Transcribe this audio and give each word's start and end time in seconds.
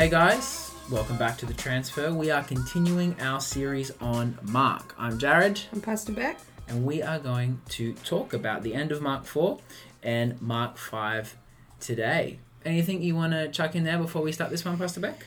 Hey 0.00 0.08
guys, 0.08 0.72
welcome 0.90 1.18
back 1.18 1.36
to 1.36 1.44
the 1.44 1.52
transfer. 1.52 2.10
We 2.10 2.30
are 2.30 2.42
continuing 2.42 3.20
our 3.20 3.38
series 3.38 3.90
on 4.00 4.38
Mark. 4.44 4.94
I'm 4.96 5.18
Jared, 5.18 5.60
I'm 5.74 5.82
Pastor 5.82 6.12
Beck. 6.12 6.38
and 6.68 6.86
we 6.86 7.02
are 7.02 7.18
going 7.18 7.60
to 7.68 7.92
talk 7.92 8.32
about 8.32 8.62
the 8.62 8.72
end 8.72 8.92
of 8.92 9.02
Mark 9.02 9.26
4 9.26 9.58
and 10.02 10.40
Mark 10.40 10.78
5 10.78 11.36
today. 11.80 12.38
Anything 12.64 13.02
you 13.02 13.14
want 13.14 13.34
to 13.34 13.50
chuck 13.50 13.74
in 13.74 13.84
there 13.84 13.98
before 13.98 14.22
we 14.22 14.32
start 14.32 14.50
this 14.50 14.64
one, 14.64 14.78
Pastor 14.78 15.00
Beck? 15.00 15.26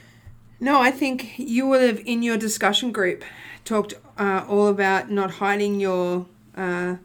No, 0.59 0.81
I 0.81 0.89
think 0.89 1.37
you 1.37 1.67
will 1.67 1.79
have 1.79 2.01
in 2.03 2.23
your 2.23 2.37
discussion 2.37 2.91
group 2.91 3.23
talked 3.65 3.93
uh, 4.17 4.43
all 4.49 4.69
about 4.69 5.11
not 5.11 5.33
hiding 5.33 5.79
your 5.79 6.25
uh, 6.57 6.95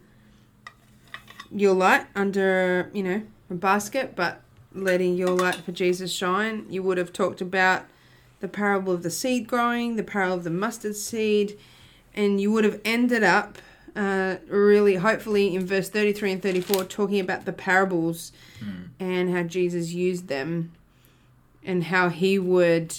your 1.50 1.75
light 1.75 2.07
under 2.14 2.91
you 2.95 3.03
know 3.03 3.23
a 3.50 3.55
basket, 3.55 4.16
but 4.16 4.41
letting 4.75 5.17
your 5.17 5.31
light 5.31 5.57
for 5.57 5.73
Jesus 5.73 6.13
shine. 6.13 6.67
You 6.69 6.83
would 6.83 6.99
have 6.99 7.13
talked 7.13 7.41
about 7.41 7.85
the 8.41 8.49
parable 8.49 8.93
of 8.93 9.03
the 9.03 9.11
seed 9.11 9.49
growing, 9.49 9.97
the 9.97 10.03
parable 10.03 10.37
of 10.37 10.45
the 10.45 10.51
mustard 10.51 10.97
seed, 10.97 11.59
and 12.15 12.41
you 12.41 12.53
would 12.53 12.65
have 12.65 12.81
ended 12.85 13.23
up 13.23 13.59
uh, 13.97 14.37
really, 14.49 14.97
hopefully, 14.97 15.55
in 15.57 15.67
verse 15.67 15.89
thirty-three 15.89 16.31
and 16.31 16.43
thirty-four, 16.43 16.85
talking 16.85 17.19
about 17.19 17.45
the 17.47 17.53
parables 17.53 18.31
and 19.01 19.31
how 19.31 19.43
Jesus 19.43 19.93
used 19.93 20.29
them 20.29 20.73
and 21.65 21.85
how 21.85 22.09
he 22.09 22.39
would 22.39 22.95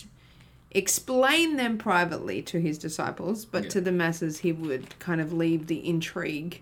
explain 0.72 1.56
them 1.56 1.78
privately 1.78 2.42
to 2.42 2.60
his 2.60 2.78
disciples, 2.78 3.46
but 3.46 3.64
Yeah. 3.64 3.70
to 3.70 3.82
the 3.82 3.92
masses 3.92 4.40
he 4.40 4.52
would 4.52 4.98
kind 5.00 5.20
of 5.22 5.32
leave 5.34 5.68
the 5.68 5.86
intrigue 5.88 6.62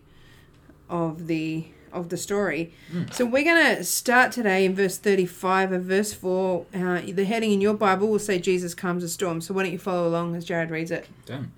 of 0.90 1.28
the 1.28 1.66
of 2.00 2.10
the 2.10 2.18
story. 2.18 2.74
So 3.12 3.26
we're 3.26 3.44
going 3.44 3.76
to 3.78 3.84
start 3.84 4.32
today 4.32 4.66
in 4.66 4.76
verse 4.76 4.98
35 4.98 5.72
of 5.72 5.84
verse 5.84 6.14
4. 6.14 6.66
Uh, 6.74 7.02
the 7.08 7.26
heading 7.26 7.52
in 7.52 7.62
your 7.62 7.74
Bible 7.74 8.08
will 8.08 8.20
say 8.20 8.40
Jesus 8.40 8.74
calms 8.74 9.04
a 9.04 9.10
storm. 9.10 9.42
So 9.42 9.54
why 9.54 9.64
don't 9.64 9.72
you 9.72 9.78
follow 9.80 10.08
along 10.08 10.36
as 10.36 10.46
Jared 10.46 10.70
reads 10.72 10.92
it? 10.92 11.08
Done. 11.26 11.52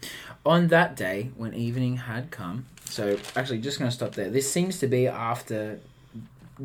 On 0.45 0.67
that 0.69 0.95
day, 0.95 1.31
when 1.35 1.53
evening 1.53 1.97
had 1.97 2.31
come, 2.31 2.65
so 2.85 3.17
actually, 3.35 3.59
just 3.59 3.77
going 3.77 3.89
to 3.91 3.95
stop 3.95 4.13
there. 4.15 4.29
This 4.31 4.51
seems 4.51 4.79
to 4.79 4.87
be 4.87 5.07
after 5.07 5.79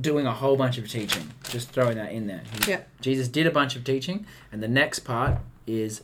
doing 0.01 0.27
a 0.27 0.33
whole 0.33 0.57
bunch 0.57 0.79
of 0.79 0.89
teaching. 0.89 1.31
Just 1.51 1.71
throwing 1.71 1.97
that 1.97 2.13
in 2.13 2.27
there. 2.27 2.43
He- 2.65 2.71
Yeah. 2.73 2.81
Jesus 3.01 3.29
did 3.29 3.47
a 3.47 3.51
bunch 3.51 3.77
of 3.77 3.85
teaching, 3.85 4.25
and 4.51 4.63
the 4.63 4.69
next 4.69 5.01
part 5.01 5.39
is 5.67 6.01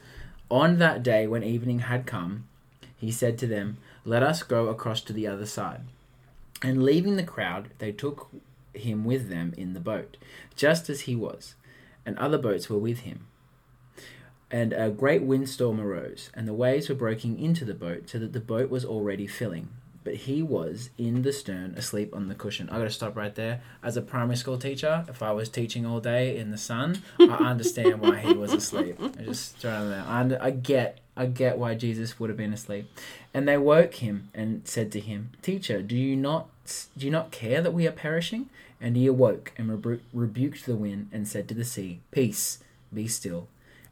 on 0.51 0.79
that 0.79 1.03
day 1.03 1.27
when 1.27 1.43
evening 1.43 1.81
had 1.81 2.07
come, 2.07 2.45
he 2.97 3.11
said 3.11 3.39
to 3.39 3.47
them, 3.47 3.79
Let 4.05 4.23
us 4.23 4.43
go 4.43 4.69
across 4.69 5.01
to 5.03 5.13
the 5.13 5.27
other 5.27 5.47
side. 5.47 5.81
And 6.63 6.83
leaving 6.83 7.17
the 7.17 7.23
crowd, 7.23 7.71
they 7.79 7.93
took 7.93 8.31
him 8.75 9.05
with 9.05 9.29
them 9.29 9.55
in 9.57 9.73
the 9.73 9.81
boat, 9.81 10.17
just 10.55 10.91
as 10.91 11.03
he 11.03 11.17
was, 11.17 11.55
and 12.05 12.19
other 12.19 12.39
boats 12.39 12.69
were 12.69 12.79
with 12.79 13.01
him. 13.01 13.27
And 14.51 14.73
a 14.73 14.91
great 14.91 15.23
windstorm 15.23 15.81
arose, 15.81 16.31
and 16.35 16.47
the 16.47 16.55
waves 16.55 16.89
were 16.89 16.95
breaking 16.95 17.39
into 17.39 17.65
the 17.65 17.75
boat, 17.75 18.11
so 18.11 18.19
that 18.19 18.33
the 18.33 18.41
boat 18.41 18.69
was 18.69 18.85
already 18.85 19.27
filling. 19.27 19.69
But 20.03 20.15
he 20.15 20.43
was 20.43 20.91
in 20.97 21.23
the 21.23 21.33
stern, 21.33 21.75
asleep 21.77 22.15
on 22.17 22.29
the 22.29 22.35
cushion. 22.35 22.71
I 22.71 22.79
gotta 22.79 22.91
stop 22.91 23.17
right 23.17 23.35
there. 23.35 23.61
As 23.83 23.97
a 23.97 24.03
primary 24.03 24.37
school 24.37 24.57
teacher, 24.57 25.05
if 25.09 25.23
I 25.23 25.31
was 25.33 25.49
teaching 25.49 25.85
all 25.85 26.01
day 26.01 26.39
in 26.39 26.51
the 26.51 26.59
sun, 26.59 27.03
I 27.19 27.37
understand 27.51 28.01
why 28.01 28.17
he 28.17 28.33
was 28.33 28.53
asleep. 28.53 28.97
I 29.01 29.23
just 29.23 29.59
throw 29.59 29.89
there. 29.89 30.05
I, 30.07 30.37
I 30.41 30.51
get, 30.51 31.01
I 31.21 31.27
get 31.27 31.59
why 31.59 31.75
Jesus 31.75 32.19
would 32.19 32.31
have 32.31 32.37
been 32.37 32.53
asleep. 32.53 32.91
And 33.35 33.47
they 33.47 33.59
woke 33.59 33.95
him 33.97 34.31
and 34.35 34.67
said 34.67 34.91
to 34.93 35.01
him, 35.01 35.31
"Teacher, 35.43 35.83
do 35.83 35.97
you 35.97 36.17
not, 36.17 36.49
do 36.97 37.05
you 37.05 37.13
not 37.13 37.31
care 37.31 37.61
that 37.63 37.75
we 37.75 37.87
are 37.87 37.93
perishing?" 37.93 38.49
And 38.81 38.97
he 38.97 39.07
awoke 39.07 39.53
and 39.57 39.69
rebu- 39.69 40.01
rebuked 40.13 40.65
the 40.65 40.77
wind 40.77 41.09
and 41.13 41.29
said 41.29 41.47
to 41.49 41.55
the 41.55 41.65
sea, 41.65 42.01
"Peace, 42.11 42.59
be 42.93 43.07
still." 43.07 43.49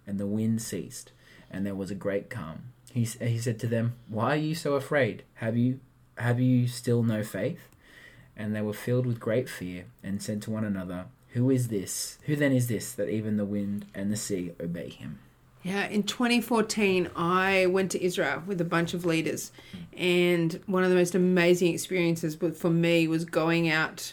and 0.09 0.19
the 0.19 0.27
wind 0.27 0.63
ceased, 0.63 1.13
and 1.51 1.65
there 1.65 1.75
was 1.75 1.91
a 1.91 1.95
great 1.95 2.31
calm. 2.31 2.73
He, 2.93 3.05
he 3.05 3.39
said 3.39 3.61
to 3.61 3.67
them, 3.67 3.95
Why 4.09 4.33
are 4.33 4.37
you 4.37 4.55
so 4.55 4.73
afraid? 4.73 5.23
Have 5.35 5.57
you, 5.57 5.81
have 6.17 6.41
you 6.41 6.67
still 6.67 7.03
no 7.03 7.23
faith? 7.23 7.69
And 8.35 8.57
they 8.57 8.63
were 8.63 8.73
filled 8.73 9.05
with 9.05 9.21
great 9.21 9.49
fear, 9.49 9.85
and 10.03 10.23
said 10.23 10.41
to 10.43 10.51
one 10.51 10.65
another, 10.65 11.05
Who 11.35 11.51
is 11.51 11.69
this? 11.69 12.19
Who 12.23 12.35
then 12.35 12.53
is 12.53 12.69
this 12.69 12.93
that 12.93 13.11
even 13.11 13.37
the 13.37 13.45
wind 13.45 13.85
and 13.95 14.11
the 14.11 14.17
sea 14.17 14.53
obey 14.59 14.89
him? 14.89 15.19
Yeah, 15.63 15.87
in 15.89 16.05
2014, 16.05 17.11
I 17.17 17.67
went 17.67 17.91
to 17.91 18.03
Israel 18.03 18.43
with 18.47 18.61
a 18.61 18.65
bunch 18.65 18.95
of 18.95 19.05
leaders, 19.05 19.51
and 19.93 20.61
one 20.67 20.85
of 20.85 20.91
the 20.91 20.97
most 20.97 21.15
amazing 21.15 21.75
experiences 21.75 22.37
for 22.37 22.71
me 22.71 23.09
was 23.09 23.25
going 23.25 23.69
out 23.69 24.13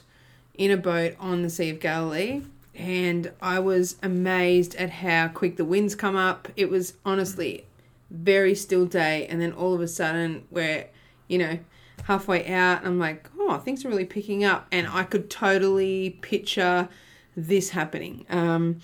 in 0.55 0.71
a 0.71 0.77
boat 0.77 1.13
on 1.19 1.43
the 1.43 1.49
Sea 1.49 1.69
of 1.69 1.79
Galilee. 1.79 2.41
And 2.73 3.31
I 3.41 3.59
was 3.59 3.95
amazed 4.03 4.75
at 4.75 4.89
how 4.89 5.29
quick 5.29 5.55
the 5.55 5.63
winds 5.63 5.95
come 5.95 6.15
up. 6.15 6.49
It 6.57 6.69
was 6.69 6.95
honestly 7.05 7.65
very 8.09 8.55
still 8.55 8.85
day, 8.85 9.27
and 9.27 9.39
then 9.39 9.53
all 9.53 9.73
of 9.73 9.81
a 9.81 9.87
sudden, 9.87 10.45
we're, 10.51 10.87
you 11.27 11.37
know, 11.37 11.59
halfway 12.03 12.45
out, 12.51 12.79
and 12.79 12.87
I'm 12.87 12.99
like, 12.99 13.29
oh, 13.39 13.57
things 13.59 13.85
are 13.85 13.89
really 13.89 14.05
picking 14.05 14.43
up, 14.43 14.67
and 14.71 14.87
I 14.87 15.03
could 15.03 15.29
totally 15.29 16.17
picture 16.21 16.89
this 17.37 17.69
happening. 17.69 18.25
Um, 18.29 18.81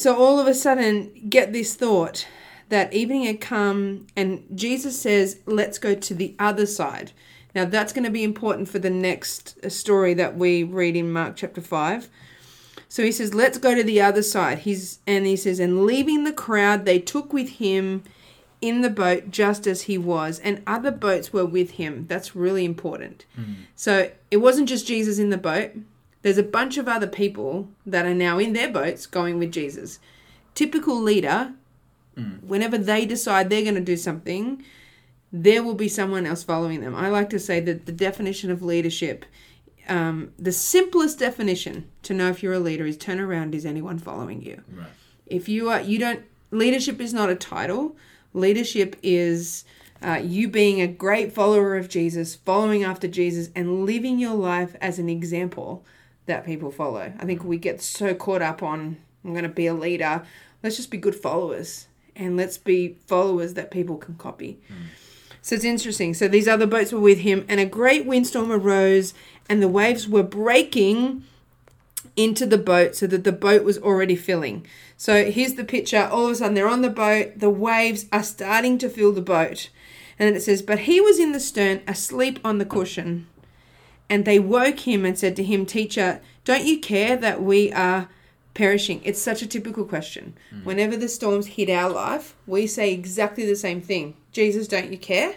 so 0.00 0.16
all 0.16 0.40
of 0.40 0.46
a 0.46 0.54
sudden, 0.54 1.28
get 1.28 1.52
this 1.52 1.74
thought 1.74 2.26
that 2.70 2.92
evening 2.92 3.24
had 3.24 3.40
come, 3.40 4.06
and 4.16 4.46
Jesus 4.54 5.00
says, 5.00 5.40
Let's 5.46 5.78
go 5.78 5.94
to 5.94 6.14
the 6.14 6.34
other 6.38 6.66
side. 6.66 7.12
Now, 7.54 7.64
that's 7.64 7.92
going 7.92 8.04
to 8.04 8.10
be 8.10 8.24
important 8.24 8.68
for 8.68 8.78
the 8.78 8.90
next 8.90 9.58
uh, 9.62 9.68
story 9.68 10.14
that 10.14 10.36
we 10.36 10.62
read 10.62 10.96
in 10.96 11.12
Mark 11.12 11.36
chapter 11.36 11.60
5. 11.60 12.08
So 12.88 13.02
he 13.02 13.12
says, 13.12 13.34
Let's 13.34 13.58
go 13.58 13.74
to 13.74 13.82
the 13.82 14.00
other 14.00 14.22
side. 14.22 14.60
He's 14.60 15.00
And 15.06 15.26
he 15.26 15.36
says, 15.36 15.60
And 15.60 15.84
leaving 15.84 16.24
the 16.24 16.32
crowd, 16.32 16.86
they 16.86 16.98
took 16.98 17.32
with 17.32 17.48
him 17.48 18.04
in 18.60 18.82
the 18.82 18.90
boat 18.90 19.30
just 19.30 19.66
as 19.66 19.82
he 19.82 19.96
was, 19.98 20.38
and 20.38 20.62
other 20.66 20.90
boats 20.90 21.32
were 21.32 21.46
with 21.46 21.72
him. 21.72 22.06
That's 22.08 22.36
really 22.36 22.64
important. 22.64 23.24
So 23.74 24.10
it 24.30 24.36
wasn't 24.38 24.68
just 24.68 24.86
Jesus 24.86 25.18
in 25.18 25.30
the 25.30 25.38
boat. 25.38 25.70
There's 26.22 26.38
a 26.38 26.42
bunch 26.42 26.76
of 26.78 26.86
other 26.88 27.06
people 27.06 27.68
that 27.86 28.06
are 28.06 28.14
now 28.14 28.38
in 28.38 28.52
their 28.52 28.70
boats 28.70 29.06
going 29.06 29.38
with 29.38 29.52
Jesus. 29.52 29.98
Typical 30.54 31.00
leader, 31.00 31.52
whenever 32.46 32.76
they 32.76 33.06
decide 33.06 33.48
they're 33.48 33.62
going 33.62 33.74
to 33.76 33.80
do 33.80 33.96
something, 33.96 34.62
there 35.32 35.62
will 35.62 35.74
be 35.74 35.88
someone 35.88 36.26
else 36.26 36.42
following 36.42 36.80
them. 36.80 36.94
I 36.94 37.08
like 37.08 37.30
to 37.30 37.38
say 37.38 37.60
that 37.60 37.86
the 37.86 37.92
definition 37.92 38.50
of 38.50 38.62
leadership, 38.62 39.24
um, 39.88 40.32
the 40.38 40.52
simplest 40.52 41.18
definition 41.18 41.88
to 42.02 42.12
know 42.12 42.28
if 42.28 42.42
you're 42.42 42.52
a 42.52 42.58
leader 42.60 42.84
is 42.84 42.96
turn 42.98 43.20
around, 43.20 43.54
is 43.54 43.64
anyone 43.64 43.98
following 43.98 44.42
you? 44.42 44.62
Right. 44.70 44.88
if 45.26 45.48
you 45.48 45.70
are 45.70 45.80
you 45.80 45.98
don't 45.98 46.22
leadership 46.50 47.00
is 47.00 47.14
not 47.14 47.30
a 47.30 47.34
title 47.36 47.96
leadership 48.34 48.96
is 49.02 49.64
uh, 50.02 50.20
you 50.22 50.48
being 50.48 50.80
a 50.80 50.86
great 50.88 51.32
follower 51.32 51.76
of 51.76 51.88
jesus 51.88 52.34
following 52.34 52.82
after 52.82 53.06
jesus 53.06 53.48
and 53.54 53.86
living 53.86 54.18
your 54.18 54.34
life 54.34 54.74
as 54.80 54.98
an 54.98 55.08
example 55.08 55.84
that 56.26 56.44
people 56.44 56.70
follow 56.70 57.12
i 57.18 57.24
think 57.24 57.44
we 57.44 57.58
get 57.58 57.80
so 57.80 58.14
caught 58.14 58.42
up 58.42 58.62
on 58.62 58.96
i'm 59.24 59.32
going 59.32 59.42
to 59.42 59.48
be 59.48 59.66
a 59.66 59.74
leader 59.74 60.22
let's 60.62 60.76
just 60.76 60.90
be 60.90 60.98
good 60.98 61.14
followers 61.14 61.86
and 62.16 62.36
let's 62.36 62.58
be 62.58 62.96
followers 63.06 63.54
that 63.54 63.70
people 63.70 63.96
can 63.96 64.14
copy 64.16 64.58
hmm. 64.68 64.86
so 65.42 65.54
it's 65.54 65.64
interesting 65.64 66.14
so 66.14 66.28
these 66.28 66.48
other 66.48 66.66
boats 66.66 66.92
were 66.92 67.00
with 67.00 67.18
him 67.18 67.44
and 67.48 67.60
a 67.60 67.66
great 67.66 68.06
windstorm 68.06 68.50
arose 68.52 69.14
and 69.48 69.62
the 69.62 69.68
waves 69.68 70.08
were 70.08 70.22
breaking 70.22 71.24
into 72.16 72.46
the 72.46 72.58
boat 72.58 72.94
so 72.94 73.06
that 73.06 73.24
the 73.24 73.32
boat 73.32 73.64
was 73.64 73.78
already 73.78 74.16
filling. 74.16 74.66
So 74.96 75.30
here's 75.30 75.54
the 75.54 75.64
picture. 75.64 76.08
All 76.10 76.26
of 76.26 76.32
a 76.32 76.34
sudden, 76.36 76.54
they're 76.54 76.68
on 76.68 76.82
the 76.82 76.90
boat. 76.90 77.38
The 77.38 77.50
waves 77.50 78.06
are 78.12 78.22
starting 78.22 78.78
to 78.78 78.88
fill 78.88 79.12
the 79.12 79.22
boat. 79.22 79.70
And 80.18 80.28
then 80.28 80.36
it 80.36 80.42
says, 80.42 80.62
But 80.62 80.80
he 80.80 81.00
was 81.00 81.18
in 81.18 81.32
the 81.32 81.40
stern, 81.40 81.82
asleep 81.86 82.38
on 82.44 82.58
the 82.58 82.66
cushion. 82.66 83.26
And 84.10 84.24
they 84.24 84.38
woke 84.40 84.80
him 84.80 85.04
and 85.06 85.16
said 85.16 85.36
to 85.36 85.44
him, 85.44 85.64
Teacher, 85.64 86.20
don't 86.44 86.64
you 86.64 86.80
care 86.80 87.16
that 87.16 87.42
we 87.42 87.72
are 87.72 88.08
perishing? 88.54 89.00
It's 89.04 89.22
such 89.22 89.40
a 89.40 89.46
typical 89.46 89.84
question. 89.84 90.34
Whenever 90.64 90.96
the 90.96 91.08
storms 91.08 91.46
hit 91.46 91.70
our 91.70 91.88
life, 91.88 92.34
we 92.46 92.66
say 92.66 92.92
exactly 92.92 93.46
the 93.46 93.56
same 93.56 93.80
thing 93.80 94.16
Jesus, 94.32 94.66
don't 94.68 94.90
you 94.92 94.98
care? 94.98 95.36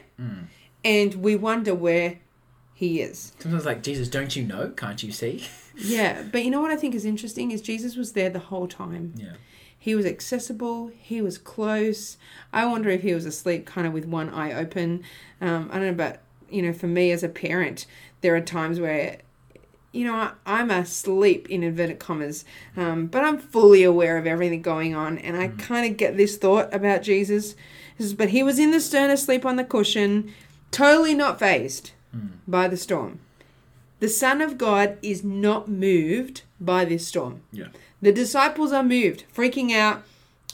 And 0.84 1.14
we 1.16 1.36
wonder 1.36 1.74
where 1.74 2.20
he 2.74 3.00
is. 3.00 3.32
Sometimes 3.40 3.66
like, 3.66 3.84
Jesus, 3.84 4.10
don't 4.10 4.36
you 4.36 4.44
know? 4.44 4.70
Can't 4.76 5.02
you 5.04 5.12
see? 5.12 5.48
Yeah, 5.76 6.22
but 6.32 6.46
you 6.46 6.52
know 6.52 6.62
what 6.62 6.70
I 6.70 6.76
think 6.76 6.94
is 6.94 7.04
interesting 7.04 7.50
is 7.50 7.60
Jesus 7.60 7.96
was 7.96 8.12
there 8.12 8.30
the 8.30 8.38
whole 8.38 8.68
time. 8.68 9.14
Yeah. 9.18 9.34
He 9.80 9.96
was 9.96 10.06
accessible. 10.06 10.92
He 10.96 11.20
was 11.20 11.40
close. 11.40 12.18
I 12.54 12.68
wonder 12.68 12.92
if 12.92 13.02
he 13.02 13.12
was 13.16 13.26
asleep, 13.26 13.66
kind 13.66 13.88
of 13.88 13.92
with 13.92 14.06
one 14.06 14.30
eye 14.30 14.54
open. 14.54 15.04
Um, 15.42 15.70
I 15.72 15.80
don't 15.80 15.88
know, 15.88 15.94
but 15.96 16.22
you 16.48 16.62
know, 16.62 16.74
for 16.74 16.86
me 16.86 17.12
as 17.12 17.24
a 17.24 17.28
parent, 17.28 17.88
there 18.24 18.36
are 18.36 18.42
times 18.42 18.80
where, 18.80 19.20
you 19.92 20.06
know, 20.06 20.16
I, 20.16 20.32
I'm 20.48 20.72
asleep 20.72 21.48
in 21.52 21.62
inverted 21.62 22.00
commas, 22.00 22.44
um, 22.76 23.06
but 23.06 23.24
I'm 23.24 23.38
fully 23.38 23.84
aware 23.84 24.18
of 24.18 24.26
everything 24.26 24.64
going 24.64 24.96
on, 24.96 25.20
and 25.20 25.38
I 25.38 25.50
kind 25.50 25.86
of 25.90 25.98
get 25.98 26.18
this 26.18 26.36
thought 26.38 26.74
about 26.74 27.04
Jesus. 27.04 27.54
Is, 28.00 28.16
But 28.16 28.30
he 28.30 28.42
was 28.42 28.58
in 28.58 28.72
the 28.72 28.80
stern, 28.82 29.12
asleep 29.12 29.46
on 29.46 29.56
the 29.58 29.64
cushion, 29.64 30.34
totally 30.72 31.14
not 31.14 31.38
fazed 31.38 31.92
by 32.48 32.68
the 32.68 32.78
storm. 32.78 33.20
The 34.00 34.10
Son 34.10 34.42
of 34.42 34.58
God 34.58 34.98
is 35.02 35.24
not 35.24 35.68
moved 35.68 36.42
by 36.60 36.86
this 36.86 37.08
storm. 37.08 37.42
Yeah. 37.52 37.68
The 38.02 38.12
disciples 38.12 38.72
are 38.74 38.84
moved, 38.84 39.24
freaking 39.34 39.72
out. 39.72 40.04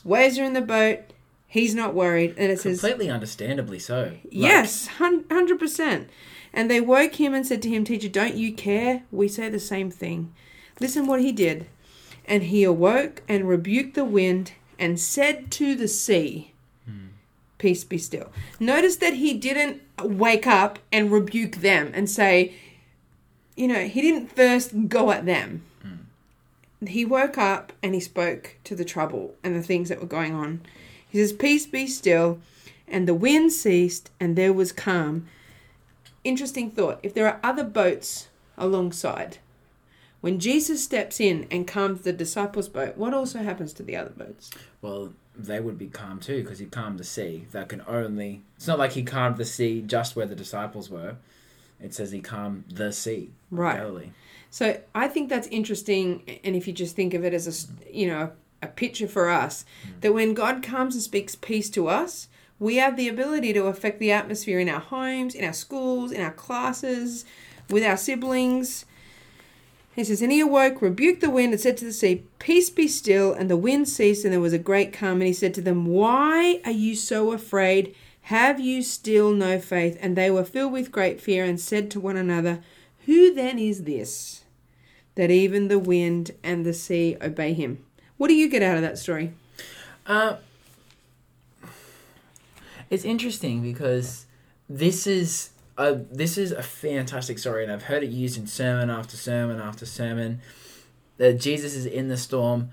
waves 0.04 0.38
are 0.38 0.44
in 0.44 0.54
the 0.54 0.62
boat. 0.62 1.00
He's 1.48 1.74
not 1.74 1.96
worried, 1.96 2.36
and 2.38 2.52
it 2.52 2.60
says, 2.60 2.80
Completely 2.80 3.10
understandably 3.10 3.80
so. 3.80 4.02
Like, 4.04 4.20
"Yes, 4.30 4.86
hun- 5.00 5.26
hundred 5.32 5.58
percent." 5.60 6.08
And 6.54 6.70
they 6.70 6.82
woke 6.82 7.16
him 7.16 7.34
and 7.34 7.46
said 7.46 7.62
to 7.64 7.70
him, 7.70 7.84
"Teacher, 7.84 8.10
don't 8.10 8.36
you 8.36 8.54
care? 8.54 9.04
We 9.12 9.28
say 9.28 9.50
the 9.50 9.60
same 9.60 9.92
thing." 9.92 10.34
Listen, 10.80 11.08
what 11.08 11.22
he 11.22 11.32
did, 11.32 11.68
and 12.26 12.44
he 12.44 12.64
awoke 12.64 13.22
and 13.28 13.48
rebuked 13.48 13.96
the 13.96 14.06
wind 14.06 14.54
and 14.78 15.00
said 15.00 15.52
to 15.52 15.76
the 15.76 15.88
sea, 15.88 16.54
hmm. 16.86 17.10
"Peace, 17.58 17.84
be 17.84 17.98
still." 17.98 18.32
Notice 18.60 18.96
that 18.98 19.16
he 19.16 19.34
didn't 19.34 19.82
wake 20.02 20.48
up 20.48 20.80
and 20.92 21.12
rebuke 21.12 21.58
them 21.58 21.92
and 21.94 22.10
say, 22.10 22.54
you 23.60 23.68
know, 23.68 23.84
he 23.90 24.02
didn't 24.02 24.34
first 24.34 24.88
go 24.88 25.12
at 25.12 25.26
them. 25.26 25.64
Hmm. 25.82 26.86
He 26.86 27.04
woke 27.04 27.38
up 27.38 27.74
and 27.84 27.94
he 27.94 28.00
spoke 28.00 28.56
to 28.64 28.74
the 28.74 28.86
trouble 28.86 29.36
and 29.44 29.54
the 29.54 29.62
things 29.62 29.90
that 29.90 30.00
were 30.00 30.08
going 30.08 30.34
on. 30.34 30.62
He 31.10 31.20
says, 31.20 31.34
Peace 31.34 31.66
be 31.66 31.86
still. 31.86 32.40
And 32.88 33.06
the 33.06 33.14
wind 33.14 33.52
ceased 33.52 34.12
and 34.18 34.38
there 34.38 34.54
was 34.54 34.72
calm. 34.72 35.28
Interesting 36.24 36.72
thought. 36.72 37.00
If 37.04 37.14
there 37.14 37.28
are 37.28 37.40
other 37.44 37.64
boats 37.64 38.30
alongside, 38.58 39.38
when 40.22 40.40
Jesus 40.40 40.84
steps 40.84 41.20
in 41.20 41.48
and 41.50 41.68
calms 41.68 42.02
the 42.02 42.12
disciples' 42.12 42.68
boat, 42.68 42.98
what 42.98 43.14
also 43.14 43.40
happens 43.40 43.72
to 43.74 43.84
the 43.84 43.96
other 43.96 44.12
boats? 44.12 44.52
Well, 44.82 45.14
they 45.36 45.60
would 45.60 45.78
be 45.78 45.88
calm 45.88 46.20
too 46.20 46.44
because 46.44 46.60
he 46.60 46.66
calmed 46.66 47.00
the 47.00 47.06
sea. 47.06 47.46
That 47.52 47.70
can 47.70 47.82
only. 47.88 48.42
It's 48.58 48.68
not 48.68 48.80
like 48.80 48.92
he 48.92 49.04
calmed 49.04 49.38
the 49.38 49.46
sea 49.46 49.82
just 49.82 50.16
where 50.16 50.26
the 50.26 50.36
disciples 50.36 50.90
were. 50.90 51.16
It 51.82 51.94
says 51.94 52.12
he 52.12 52.20
calmed 52.20 52.66
the 52.70 52.92
sea. 52.92 53.32
Right. 53.50 53.78
Galilee. 53.78 54.10
So 54.50 54.82
I 54.94 55.08
think 55.08 55.30
that's 55.30 55.48
interesting. 55.48 56.40
And 56.44 56.56
if 56.56 56.68
you 56.68 56.74
just 56.74 56.96
think 56.96 57.14
of 57.14 57.24
it 57.24 57.34
as 57.34 57.48
a, 57.48 57.94
you 57.94 58.08
know, 58.08 58.32
a 58.62 58.68
picture 58.68 59.08
for 59.08 59.30
us, 59.30 59.64
mm. 59.88 60.02
that 60.02 60.14
when 60.14 60.34
God 60.34 60.62
comes 60.62 60.96
and 60.96 61.02
speaks 61.02 61.36
peace 61.36 61.70
to 61.72 61.88
us, 61.88 62.28
we 62.60 62.76
have 62.76 62.98
the 62.98 63.08
ability 63.08 63.54
to 63.54 63.66
affect 63.66 64.00
the 64.00 64.12
atmosphere 64.12 64.60
in 64.60 64.68
our 64.68 64.82
homes, 64.82 65.34
in 65.34 65.46
our 65.46 65.54
schools, 65.54 66.12
in 66.12 66.22
our 66.22 66.32
classes, 66.32 67.26
with 67.70 67.84
our 67.84 67.98
siblings. 67.98 68.86
He 69.96 70.04
says, 70.04 70.22
And 70.22 70.32
he 70.32 70.42
awoke, 70.42 70.82
rebuked 70.82 71.22
the 71.22 71.30
wind, 71.30 71.54
and 71.54 71.62
said 71.62 71.78
to 71.78 71.86
the 71.86 71.94
sea, 71.94 72.24
Peace 72.38 72.70
be 72.70 72.88
still. 72.88 73.34
And 73.34 73.50
the 73.50 73.58
wind 73.58 73.88
ceased, 73.88 74.26
and 74.26 74.34
there 74.34 74.42
was 74.42 74.54
a 74.54 74.60
great 74.60 74.92
calm. 74.92 75.14
And 75.14 75.24
he 75.24 75.34
said 75.34 75.54
to 75.56 75.62
them, 75.62 75.86
Why 75.86 76.62
are 76.66 76.72
you 76.72 76.96
so 76.96 77.32
afraid? 77.32 77.96
Have 78.24 78.60
you 78.60 78.84
still 78.84 79.32
no 79.32 79.60
faith? 79.60 79.98
And 80.02 80.16
they 80.16 80.30
were 80.30 80.44
filled 80.44 80.74
with 80.74 80.92
great 80.92 81.20
fear 81.22 81.44
and 81.46 81.60
said 81.60 81.90
to 81.92 82.00
one 82.00 82.18
another, 82.18 82.60
Who 83.06 83.34
then 83.34 83.58
is 83.58 83.84
this 83.86 84.44
that 85.16 85.32
even 85.32 85.68
the 85.68 85.80
wind 85.80 86.32
and 86.44 86.66
the 86.66 86.74
sea 86.74 87.18
obey 87.22 87.54
him? 87.54 87.84
What 88.18 88.28
do 88.28 88.36
you 88.36 88.50
get 88.50 88.62
out 88.62 88.76
of 88.76 88.82
that 88.84 88.98
story? 88.98 89.34
Uh, 90.06 90.36
it's 92.90 93.06
interesting 93.06 93.62
because 93.62 94.26
this 94.70 95.08
is 95.08 95.52
a 95.78 95.96
this 95.96 96.38
is 96.38 96.52
a 96.52 96.64
fantastic 96.64 97.40
story, 97.40 97.64
and 97.64 97.72
I've 97.72 97.84
heard 97.84 98.04
it 98.04 98.10
used 98.10 98.38
in 98.38 98.48
sermon 98.48 98.90
after 98.90 99.16
sermon 99.18 99.60
after 99.60 99.86
sermon. 99.86 100.42
That 101.18 101.34
Jesus 101.40 101.76
is 101.76 101.86
in 101.86 102.08
the 102.08 102.16
storm, 102.16 102.70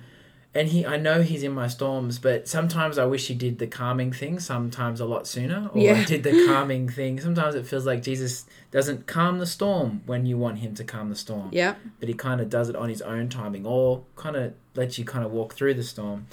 and 0.54 0.68
he 0.68 0.86
I 0.86 0.96
know 0.98 1.22
he's 1.22 1.42
in 1.42 1.50
my 1.52 1.66
storms, 1.66 2.20
but 2.20 2.46
sometimes 2.46 2.96
I 2.96 3.04
wish 3.04 3.26
he 3.26 3.34
did 3.34 3.58
the 3.58 3.66
calming 3.66 4.12
thing. 4.12 4.38
Sometimes 4.38 5.00
a 5.00 5.04
lot 5.04 5.26
sooner, 5.26 5.68
or 5.72 5.80
Yeah. 5.82 6.04
did 6.04 6.22
the 6.22 6.46
calming 6.46 6.88
thing. 6.88 7.18
Sometimes 7.20 7.56
it 7.56 7.66
feels 7.66 7.84
like 7.86 8.02
Jesus 8.04 8.44
doesn't 8.70 9.06
calm 9.08 9.38
the 9.40 9.46
storm 9.46 10.02
when 10.06 10.26
you 10.26 10.38
want 10.38 10.58
him 10.58 10.74
to 10.76 10.84
calm 10.84 11.08
the 11.08 11.16
storm 11.16 11.48
Yeah. 11.50 11.74
but 11.98 12.08
he 12.08 12.14
kind 12.14 12.40
of 12.40 12.48
does 12.50 12.68
it 12.68 12.76
on 12.76 12.88
his 12.88 13.02
own 13.02 13.28
timing 13.28 13.66
or 13.66 14.02
kind 14.14 14.36
of 14.36 14.52
lets 14.76 14.96
you 14.98 15.04
kind 15.04 15.24
of 15.24 15.32
walk 15.32 15.54
through 15.54 15.74
the 15.74 15.82
storm. 15.82 16.26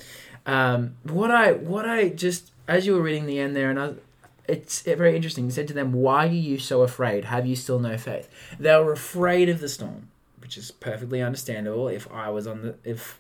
Um, 0.46 0.96
what 1.04 1.32
I 1.32 1.54
what 1.54 1.88
I 1.88 2.10
just 2.10 2.52
as 2.68 2.86
you 2.86 2.94
were 2.96 3.02
reading 3.02 3.26
the 3.26 3.40
end 3.40 3.56
there, 3.56 3.70
and 3.70 3.80
I, 3.80 3.94
it's 4.48 4.82
very 4.82 5.16
interesting. 5.16 5.46
He 5.46 5.52
said 5.52 5.68
to 5.70 5.74
them, 5.74 5.94
"Why 5.94 6.26
are 6.28 6.32
you 6.32 6.58
so 6.60 6.82
afraid? 6.82 7.26
Have 7.26 7.46
you 7.46 7.56
still 7.56 7.80
no 7.80 7.98
faith?" 7.98 8.30
They 8.60 8.76
were 8.78 8.92
afraid 8.94 9.50
of 9.50 9.60
the 9.60 9.70
storm, 9.70 10.10
which 10.42 10.58
is 10.58 10.72
perfectly 10.72 11.22
understandable. 11.22 11.88
If 11.88 12.12
I 12.12 12.30
was 12.30 12.46
on 12.48 12.62
the 12.62 12.76
if, 12.84 13.20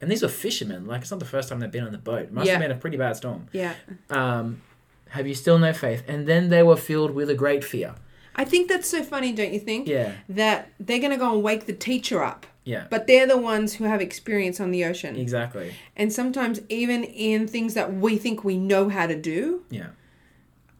and 0.00 0.10
these 0.10 0.22
were 0.22 0.28
fishermen. 0.28 0.86
Like 0.86 1.02
it's 1.02 1.10
not 1.10 1.20
the 1.20 1.26
first 1.26 1.48
time 1.48 1.58
they've 1.60 1.70
been 1.70 1.84
on 1.84 1.92
the 1.92 1.98
boat. 1.98 2.22
It 2.22 2.32
must 2.32 2.46
Yeah. 2.46 2.52
have 2.54 2.62
been 2.62 2.70
a 2.70 2.76
pretty 2.76 2.96
bad 2.96 3.16
storm. 3.16 3.48
Yeah. 3.52 3.74
Um, 4.08 4.62
have 5.10 5.26
you 5.26 5.34
still 5.34 5.58
no 5.58 5.72
faith? 5.72 6.04
And 6.06 6.26
then 6.28 6.50
they 6.50 6.62
were 6.62 6.76
filled 6.76 7.10
with 7.12 7.28
a 7.30 7.34
great 7.34 7.64
fear. 7.64 7.96
I 8.36 8.44
think 8.44 8.68
that's 8.68 8.88
so 8.88 9.02
funny, 9.02 9.32
don't 9.32 9.52
you 9.52 9.58
think? 9.58 9.88
Yeah, 9.88 10.12
That 10.28 10.70
they're 10.78 11.00
going 11.00 11.10
to 11.10 11.16
go 11.16 11.34
and 11.34 11.42
wake 11.42 11.66
the 11.66 11.72
teacher 11.72 12.22
up, 12.22 12.46
yeah, 12.70 12.84
but 12.90 13.06
they're 13.08 13.26
the 13.34 13.36
ones 13.52 13.68
who 13.74 13.84
have 13.84 14.00
experience 14.00 14.58
on 14.64 14.70
the 14.70 14.82
ocean. 14.90 15.16
exactly. 15.16 15.68
And 15.96 16.08
sometimes, 16.20 16.56
even 16.68 17.04
in 17.04 17.46
things 17.48 17.74
that 17.74 17.88
we 18.04 18.12
think 18.24 18.36
we 18.44 18.56
know 18.56 18.88
how 18.96 19.06
to 19.06 19.16
do, 19.34 19.62
Yeah, 19.70 19.90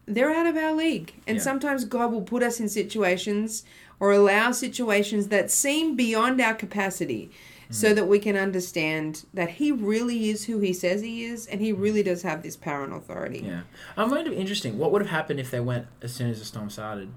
they're 0.05 0.31
out 0.39 0.45
of 0.51 0.55
our 0.57 0.73
league. 0.73 1.13
And 1.27 1.37
Yeah. 1.37 1.43
sometimes 1.43 1.85
God 1.85 2.11
will 2.11 2.21
put 2.33 2.43
us 2.43 2.59
in 2.59 2.69
situations 2.69 3.63
or 3.99 4.11
allow 4.11 4.51
situations 4.51 5.27
that 5.27 5.51
seem 5.51 5.95
beyond 5.95 6.41
our 6.41 6.55
capacity 6.55 7.29
Mm. 7.69 7.73
so 7.75 7.93
that 7.93 8.05
we 8.07 8.19
can 8.19 8.35
understand 8.35 9.23
that 9.33 9.49
He 9.51 9.71
really 9.71 10.29
is 10.29 10.45
who 10.45 10.59
He 10.59 10.73
says 10.73 11.01
He 11.01 11.23
is 11.23 11.45
and 11.47 11.61
He 11.61 11.71
really 11.71 12.03
does 12.03 12.23
have 12.23 12.41
this 12.43 12.57
power 12.57 12.83
and 12.83 12.93
authority. 12.93 13.43
Yeah, 13.45 13.61
I 13.95 14.09
find 14.09 14.27
it 14.27 14.33
interesting. 14.33 14.77
What 14.77 14.91
would 14.91 15.01
have 15.03 15.11
happened 15.11 15.39
if 15.39 15.49
they 15.51 15.59
went 15.61 15.85
as 16.01 16.11
soon 16.13 16.29
as 16.29 16.39
the 16.39 16.45
storm 16.45 16.69
started? 16.69 17.09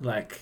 Like, 0.00 0.40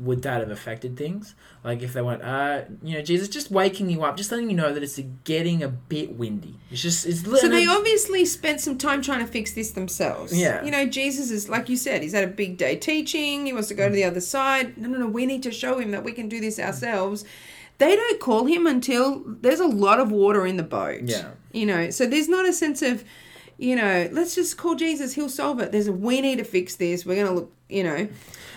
would 0.00 0.22
that 0.22 0.40
have 0.40 0.50
affected 0.50 0.96
things? 0.96 1.34
Like, 1.62 1.82
if 1.82 1.92
they 1.92 2.02
went, 2.02 2.22
uh, 2.22 2.62
you 2.82 2.96
know, 2.96 3.02
Jesus, 3.02 3.28
just 3.28 3.50
waking 3.50 3.90
you 3.90 4.02
up, 4.02 4.16
just 4.16 4.32
letting 4.32 4.48
you 4.48 4.56
know 4.56 4.72
that 4.72 4.82
it's 4.82 4.98
getting 5.24 5.62
a 5.62 5.68
bit 5.68 6.16
windy. 6.16 6.56
It's 6.70 6.82
just, 6.82 7.06
it's. 7.06 7.22
So 7.22 7.48
they 7.48 7.66
obviously 7.66 8.24
spent 8.24 8.60
some 8.60 8.78
time 8.78 9.02
trying 9.02 9.20
to 9.20 9.26
fix 9.30 9.52
this 9.52 9.72
themselves. 9.72 10.36
Yeah. 10.36 10.64
You 10.64 10.70
know, 10.70 10.86
Jesus 10.86 11.30
is, 11.30 11.48
like 11.48 11.68
you 11.68 11.76
said, 11.76 12.02
he's 12.02 12.14
had 12.14 12.24
a 12.24 12.32
big 12.32 12.56
day 12.56 12.76
teaching. 12.76 13.46
He 13.46 13.52
wants 13.52 13.68
to 13.68 13.74
go 13.74 13.88
to 13.88 13.94
the 13.94 14.04
other 14.04 14.20
side. 14.20 14.78
No, 14.78 14.88
no, 14.88 14.98
no. 14.98 15.06
We 15.06 15.26
need 15.26 15.42
to 15.44 15.50
show 15.50 15.78
him 15.78 15.90
that 15.90 16.02
we 16.02 16.12
can 16.12 16.28
do 16.28 16.40
this 16.40 16.58
ourselves. 16.58 17.24
They 17.78 17.96
don't 17.96 18.20
call 18.20 18.46
him 18.46 18.66
until 18.66 19.22
there's 19.26 19.60
a 19.60 19.66
lot 19.66 20.00
of 20.00 20.10
water 20.10 20.46
in 20.46 20.56
the 20.56 20.62
boat. 20.62 21.02
Yeah. 21.02 21.30
You 21.52 21.66
know, 21.66 21.90
so 21.90 22.06
there's 22.06 22.28
not 22.28 22.46
a 22.46 22.52
sense 22.52 22.82
of, 22.82 23.04
you 23.58 23.76
know, 23.76 24.08
let's 24.12 24.34
just 24.34 24.56
call 24.56 24.74
Jesus. 24.74 25.14
He'll 25.14 25.28
solve 25.28 25.60
it. 25.60 25.72
There's 25.72 25.88
a, 25.88 25.92
we 25.92 26.20
need 26.20 26.36
to 26.36 26.44
fix 26.44 26.76
this. 26.76 27.04
We're 27.04 27.16
going 27.16 27.26
to 27.26 27.32
look, 27.32 27.52
you 27.68 27.82
know. 27.82 28.08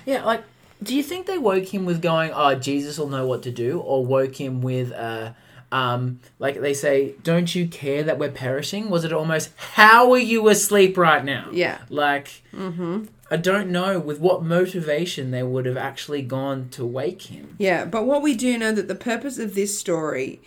Yeah, 0.06 0.24
like, 0.24 0.44
do 0.84 0.96
you 0.96 1.04
think 1.04 1.26
they 1.26 1.38
woke 1.38 1.74
him 1.74 1.86
with 1.86 2.02
going, 2.02 2.32
"Oh, 2.34 2.56
Jesus 2.56 2.98
will 2.98 3.10
know 3.10 3.26
what 3.26 3.44
to 3.44 3.52
do," 3.52 3.80
or 3.80 4.06
woke 4.06 4.40
him 4.40 4.62
with, 4.62 4.92
uh, 4.92 5.32
um, 5.72 6.20
like 6.40 6.60
they 6.62 6.74
say, 6.74 7.16
"Don't 7.24 7.54
you 7.56 7.68
care 7.68 8.04
that 8.04 8.20
we're 8.20 8.32
perishing?" 8.32 8.90
Was 8.90 9.04
it 9.04 9.14
almost, 9.14 9.52
"How 9.74 10.12
are 10.12 10.18
you 10.18 10.48
asleep 10.50 10.98
right 10.98 11.24
now?" 11.24 11.48
Yeah. 11.52 11.80
Like, 11.90 12.42
Mm-hmm. 12.56 13.06
I 13.32 13.38
don't 13.38 13.72
know 13.72 13.98
with 14.00 14.20
what 14.20 14.44
motivation 14.44 15.32
they 15.32 15.42
would 15.42 15.66
have 15.66 15.78
actually 15.78 16.22
gone 16.22 16.70
to 16.70 16.86
wake 16.86 17.24
him. 17.24 17.56
Yeah, 17.58 17.84
but 17.86 18.06
what 18.06 18.22
we 18.22 18.36
do 18.36 18.60
know 18.60 18.72
that 18.74 18.88
the 18.88 18.94
purpose 18.96 19.40
of 19.40 19.56
this 19.56 19.76
story 19.78 20.40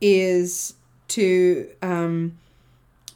is 0.00 0.74
to 1.08 1.68
um, 1.82 2.38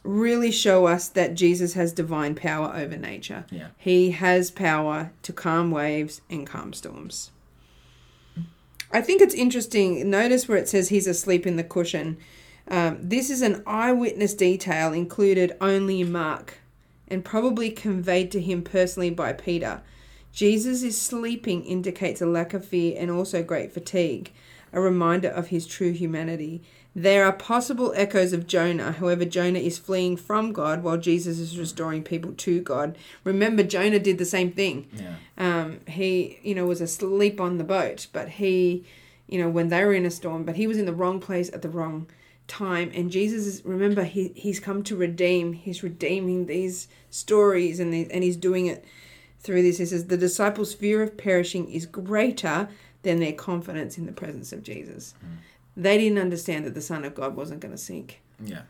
really 0.05 0.51
show 0.51 0.87
us 0.87 1.09
that 1.09 1.35
Jesus 1.35 1.75
has 1.75 1.93
divine 1.93 2.35
power 2.35 2.73
over 2.75 2.97
nature. 2.97 3.45
Yeah. 3.51 3.69
He 3.77 4.11
has 4.13 4.51
power 4.51 5.13
to 5.23 5.33
calm 5.33 5.71
waves 5.71 6.21
and 6.29 6.47
calm 6.47 6.73
storms. 6.73 7.31
I 8.91 9.01
think 9.01 9.23
it's 9.23 9.35
interesting. 9.35 10.11
Notice 10.11 10.49
where 10.49 10.59
it 10.59 10.69
says 10.69 10.89
he's 10.89 11.07
asleep 11.07 11.47
in 11.47 11.57
the 11.57 11.65
cushion. 11.65 12.19
Um, 12.69 12.99
this 13.01 13.31
is 13.31 13.43
an 13.43 13.63
eyewitness 13.67 14.35
detail 14.35 14.93
included 14.93 15.57
only 15.61 16.01
in 16.01 16.13
Mark 16.13 16.59
and 17.09 17.25
probably 17.25 17.71
conveyed 17.71 18.31
to 18.33 18.41
him 18.41 18.63
personally 18.63 19.11
by 19.11 19.33
Peter. 19.33 19.83
Jesus 20.33 20.83
is 20.83 21.01
sleeping 21.01 21.65
indicates 21.65 22.23
a 22.23 22.27
lack 22.27 22.55
of 22.55 22.65
fear 22.65 22.97
and 22.99 23.11
also 23.11 23.43
great 23.43 23.73
fatigue, 23.73 24.33
a 24.73 24.81
reminder 24.81 25.29
of 25.29 25.49
his 25.49 25.67
true 25.67 25.93
humanity. 25.93 26.63
There 26.95 27.25
are 27.25 27.33
possible 27.33 27.93
echoes 27.97 28.33
of 28.33 28.47
Jonah. 28.47 28.93
However, 28.93 29.25
Jonah 29.25 29.59
is 29.59 29.79
fleeing 29.79 30.17
from 30.17 30.53
God 30.53 30.83
while 30.83 30.99
Jesus 30.99 31.39
is 31.39 31.59
restoring 31.59 32.03
people 32.03 32.33
to 32.33 32.61
God. 32.61 32.99
Remember, 33.25 33.63
Jonah 33.63 33.99
did 33.99 34.19
the 34.19 34.27
same 34.27 34.53
thing. 34.53 34.89
Yeah. 34.95 35.15
Um, 35.39 35.81
he, 35.89 36.39
you 36.43 36.55
know, 36.55 36.67
was 36.67 36.83
asleep 36.83 37.41
on 37.41 37.57
the 37.57 37.65
boat, 37.65 38.09
but 38.13 38.29
he, 38.29 38.85
you 39.27 39.39
know, 39.39 39.49
when 39.49 39.69
they 39.69 39.85
were 39.85 39.95
in 39.95 40.05
a 40.05 40.11
storm, 40.11 40.45
but 40.45 40.57
he 40.57 40.67
was 40.67 40.77
in 40.77 40.85
the 40.85 40.93
wrong 40.93 41.19
place 41.19 41.51
at 41.53 41.63
the 41.63 41.71
wrong 41.71 42.09
time. 42.47 42.91
And 42.95 43.11
Jesus 43.11 43.47
is, 43.47 43.65
remember, 43.65 44.05
he, 44.05 44.33
he's 44.37 44.61
come 44.61 44.83
to 44.83 44.97
redeem. 44.97 45.55
He's 45.55 45.83
redeeming 45.83 46.47
these 46.47 46.89
stories 47.09 47.81
and, 47.81 47.95
and 47.95 48.23
he's 48.23 48.37
doing 48.37 48.67
it 48.67 48.85
through 49.41 49.63
this. 49.63 49.79
He 49.79 49.87
says, 49.87 50.07
the 50.09 50.19
disciples' 50.19 50.75
fear 50.75 51.03
of 51.03 51.17
perishing 51.17 51.71
is 51.71 51.87
greater 51.87 52.69
than 53.03 53.21
their 53.21 53.33
confidence 53.33 53.97
in 53.97 54.07
the 54.07 54.13
presence 54.13 54.53
of 54.53 54.63
Jesus. 54.63 55.15
They 55.77 55.97
didn't 55.99 56.19
understand 56.19 56.65
that 56.67 56.75
the 56.75 56.81
Son 56.83 57.05
of 57.05 57.15
God 57.15 57.35
wasn't 57.37 57.61
going 57.61 57.73
to 57.73 57.79
sink. 57.79 58.21
Yeah. 58.43 58.63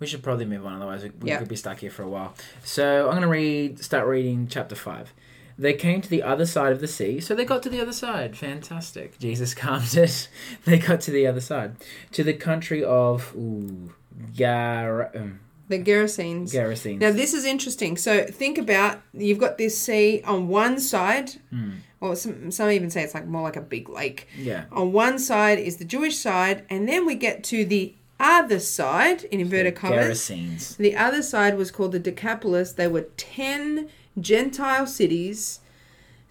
We 0.00 0.06
should 0.06 0.22
probably 0.22 0.44
move 0.44 0.66
on, 0.66 0.74
otherwise 0.74 1.02
we, 1.02 1.10
we 1.20 1.28
Yeah. 1.30 1.38
could 1.38 1.48
be 1.48 1.56
stuck 1.56 1.78
here 1.78 1.90
for 1.90 2.02
a 2.02 2.08
while. 2.08 2.34
So 2.64 3.04
I'm 3.06 3.12
going 3.12 3.22
to 3.22 3.28
read, 3.28 3.78
start 3.82 4.06
reading 4.06 4.48
chapter 4.48 4.74
five. 4.74 5.12
They 5.56 5.72
came 5.74 6.00
to 6.00 6.10
the 6.10 6.22
other 6.24 6.46
side 6.46 6.72
of 6.72 6.80
the 6.80 6.88
sea, 6.88 7.20
so 7.20 7.32
they 7.34 7.44
got 7.44 7.62
to 7.62 7.68
the 7.70 7.80
other 7.80 7.92
side. 7.92 8.36
Fantastic. 8.36 9.18
Jesus 9.20 9.54
calmed 9.64 9.94
it. 9.96 10.28
They 10.64 10.78
got 10.78 11.00
to 11.02 11.10
the 11.12 11.26
other 11.28 11.40
side, 11.40 11.76
to 12.12 12.24
the 12.24 12.34
country 12.34 12.82
of 12.82 13.32
ooh, 13.36 13.94
Gar- 14.36 15.12
um, 15.14 15.38
The 15.68 15.78
Gerasenes. 15.78 16.52
Gerasenes. 16.52 16.98
Now 16.98 17.12
this 17.12 17.32
is 17.34 17.44
interesting. 17.44 17.96
So 17.96 18.24
think 18.26 18.58
about 18.58 19.00
you've 19.12 19.38
got 19.38 19.56
this 19.58 19.78
sea 19.78 20.22
on 20.24 20.48
one 20.48 20.80
side, 20.80 21.30
Hmm. 21.50 21.70
Or 22.04 22.14
some 22.16 22.50
some 22.50 22.70
even 22.70 22.90
say 22.90 23.02
it's 23.02 23.14
like 23.14 23.26
more 23.26 23.42
like 23.42 23.56
a 23.56 23.60
big 23.60 23.88
lake. 23.88 24.28
yeah. 24.36 24.64
On 24.70 24.92
one 24.92 25.18
side 25.18 25.58
is 25.58 25.76
the 25.78 25.84
Jewish 25.84 26.16
side, 26.18 26.64
and 26.70 26.88
then 26.88 27.06
we 27.06 27.14
get 27.14 27.42
to 27.44 27.64
the 27.64 27.94
other 28.20 28.60
side 28.60 29.24
in 29.24 29.40
inverted 29.40 29.74
commas. 29.74 30.06
Gerasenes. 30.20 30.76
The 30.76 30.96
other 30.96 31.22
side 31.22 31.56
was 31.56 31.70
called 31.70 31.92
the 31.92 31.98
Decapolis. 31.98 32.72
They 32.72 32.86
were 32.88 33.06
10 33.16 33.88
Gentile 34.20 34.86
cities 34.86 35.60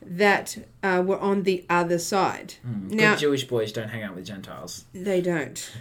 that 0.02 0.58
uh, 0.82 1.04
were 1.06 1.20
on 1.20 1.44
the 1.44 1.66
other 1.70 2.00
side. 2.00 2.56
Now, 2.64 3.12
Good 3.14 3.20
Jewish 3.20 3.44
boys 3.46 3.72
don't 3.72 3.90
hang 3.90 4.04
out 4.04 4.16
with 4.16 4.26
Gentiles. 4.26 4.86
they 4.94 5.22
don't. 5.22 5.72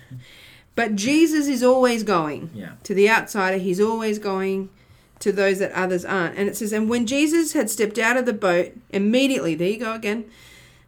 But 0.75 0.97
Jesus 0.97 1.47
is 1.49 1.63
always 1.63 2.03
going 2.03 2.51
Yeah. 2.55 2.73
to 2.85 2.95
the 2.95 3.09
outsider, 3.11 3.59
he's 3.59 3.81
always 3.81 4.19
going 4.19 4.71
to 5.23 5.33
those 5.33 5.61
that 5.61 5.73
others 5.73 6.05
aren't. 6.05 6.37
And 6.37 6.49
it 6.49 6.57
says, 6.57 6.73
And 6.73 6.91
when 6.91 7.07
Jesus 7.07 7.52
had 7.52 7.71
stepped 7.71 7.99
out 7.99 8.17
of 8.17 8.26
the 8.26 8.33
boat, 8.33 8.73
immediately, 8.91 9.55
there 9.55 9.69
you 9.69 9.79
go 9.79 9.95
again, 9.95 10.25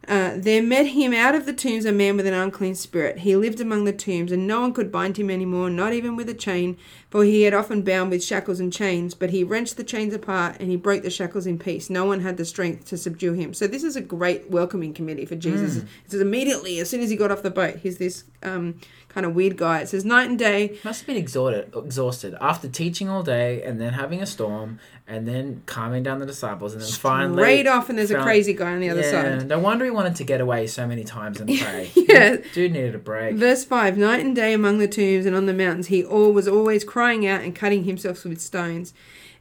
uh, 0.07 0.33
there 0.35 0.61
met 0.61 0.87
him 0.87 1.13
out 1.13 1.35
of 1.35 1.45
the 1.45 1.53
tombs 1.53 1.85
a 1.85 1.91
man 1.91 2.17
with 2.17 2.27
an 2.27 2.33
unclean 2.33 2.75
spirit. 2.75 3.19
He 3.19 3.35
lived 3.35 3.59
among 3.59 3.85
the 3.85 3.93
tombs, 3.93 4.31
and 4.31 4.47
no 4.47 4.61
one 4.61 4.73
could 4.73 4.91
bind 4.91 5.17
him 5.17 5.29
any 5.29 5.45
more, 5.45 5.69
not 5.69 5.93
even 5.93 6.15
with 6.15 6.29
a 6.29 6.33
chain, 6.33 6.77
for 7.09 7.23
he 7.23 7.43
had 7.43 7.53
often 7.53 7.81
bound 7.81 8.11
with 8.11 8.23
shackles 8.23 8.59
and 8.59 8.71
chains. 8.71 9.15
But 9.15 9.31
he 9.31 9.43
wrenched 9.43 9.77
the 9.77 9.83
chains 9.83 10.13
apart, 10.13 10.57
and 10.59 10.69
he 10.69 10.75
broke 10.75 11.03
the 11.03 11.09
shackles 11.09 11.47
in 11.47 11.57
peace. 11.57 11.89
No 11.89 12.05
one 12.05 12.21
had 12.21 12.37
the 12.37 12.45
strength 12.45 12.85
to 12.85 12.97
subdue 12.97 13.33
him. 13.33 13.53
So 13.53 13.67
this 13.67 13.83
is 13.83 13.95
a 13.95 14.01
great 14.01 14.49
welcoming 14.49 14.93
committee 14.93 15.25
for 15.25 15.35
Jesus. 15.35 15.77
It 15.77 15.87
says 16.07 16.21
immediately, 16.21 16.79
as 16.79 16.89
soon 16.89 17.01
as 17.01 17.09
he 17.09 17.15
got 17.15 17.31
off 17.31 17.41
the 17.41 17.51
boat, 17.51 17.77
he's 17.77 17.97
this 17.97 18.25
um, 18.43 18.79
kind 19.15 19.25
of 19.25 19.33
weird 19.33 19.55
guy. 19.55 19.79
It 19.79 19.87
says 19.87 20.03
night 20.03 20.29
and 20.29 20.37
day. 20.37 20.77
Must 20.83 20.99
have 20.99 21.07
been 21.07 21.15
exhausted, 21.15 21.73
exhausted 21.75 22.35
after 22.41 22.67
teaching 22.67 23.09
all 23.09 23.23
day 23.23 23.63
and 23.63 23.79
then 23.79 23.93
having 23.93 24.21
a 24.21 24.25
storm 24.25 24.79
and 25.07 25.27
then 25.27 25.61
calming 25.67 26.01
down 26.01 26.19
the 26.19 26.25
disciples 26.25 26.73
and 26.73 26.81
then 26.81 26.91
finally 26.91 27.43
Straight 27.43 27.67
off, 27.67 27.89
and 27.89 27.97
there's 27.97 28.11
a 28.11 28.21
crazy 28.21 28.53
guy 28.53 28.73
on 28.73 28.79
the 28.79 28.89
other 28.89 29.01
yeah, 29.01 29.39
side. 29.39 29.47
No 29.47 29.59
wonder 29.59 29.85
he 29.85 29.91
wanted 29.91 30.15
to 30.15 30.23
get 30.23 30.41
away 30.41 30.65
so 30.65 30.87
many 30.87 31.03
times 31.03 31.39
and 31.39 31.49
pray. 31.59 31.91
Yeah. 31.95 32.37
Dude 32.53 32.71
needed 32.71 32.95
a 32.95 32.99
break. 32.99 33.35
Verse 33.35 33.63
5 33.63 33.97
Night 33.97 34.25
and 34.25 34.35
day 34.35 34.53
among 34.53 34.79
the 34.79 34.87
tombs 34.87 35.25
and 35.27 35.35
on 35.35 35.45
the 35.45 35.53
mountains, 35.53 35.87
he 35.87 36.03
all 36.03 36.33
was 36.33 36.47
always 36.47 36.83
crying 36.83 37.27
out 37.27 37.41
and 37.41 37.55
cutting 37.55 37.83
himself 37.83 38.23
with 38.25 38.41
stones. 38.41 38.93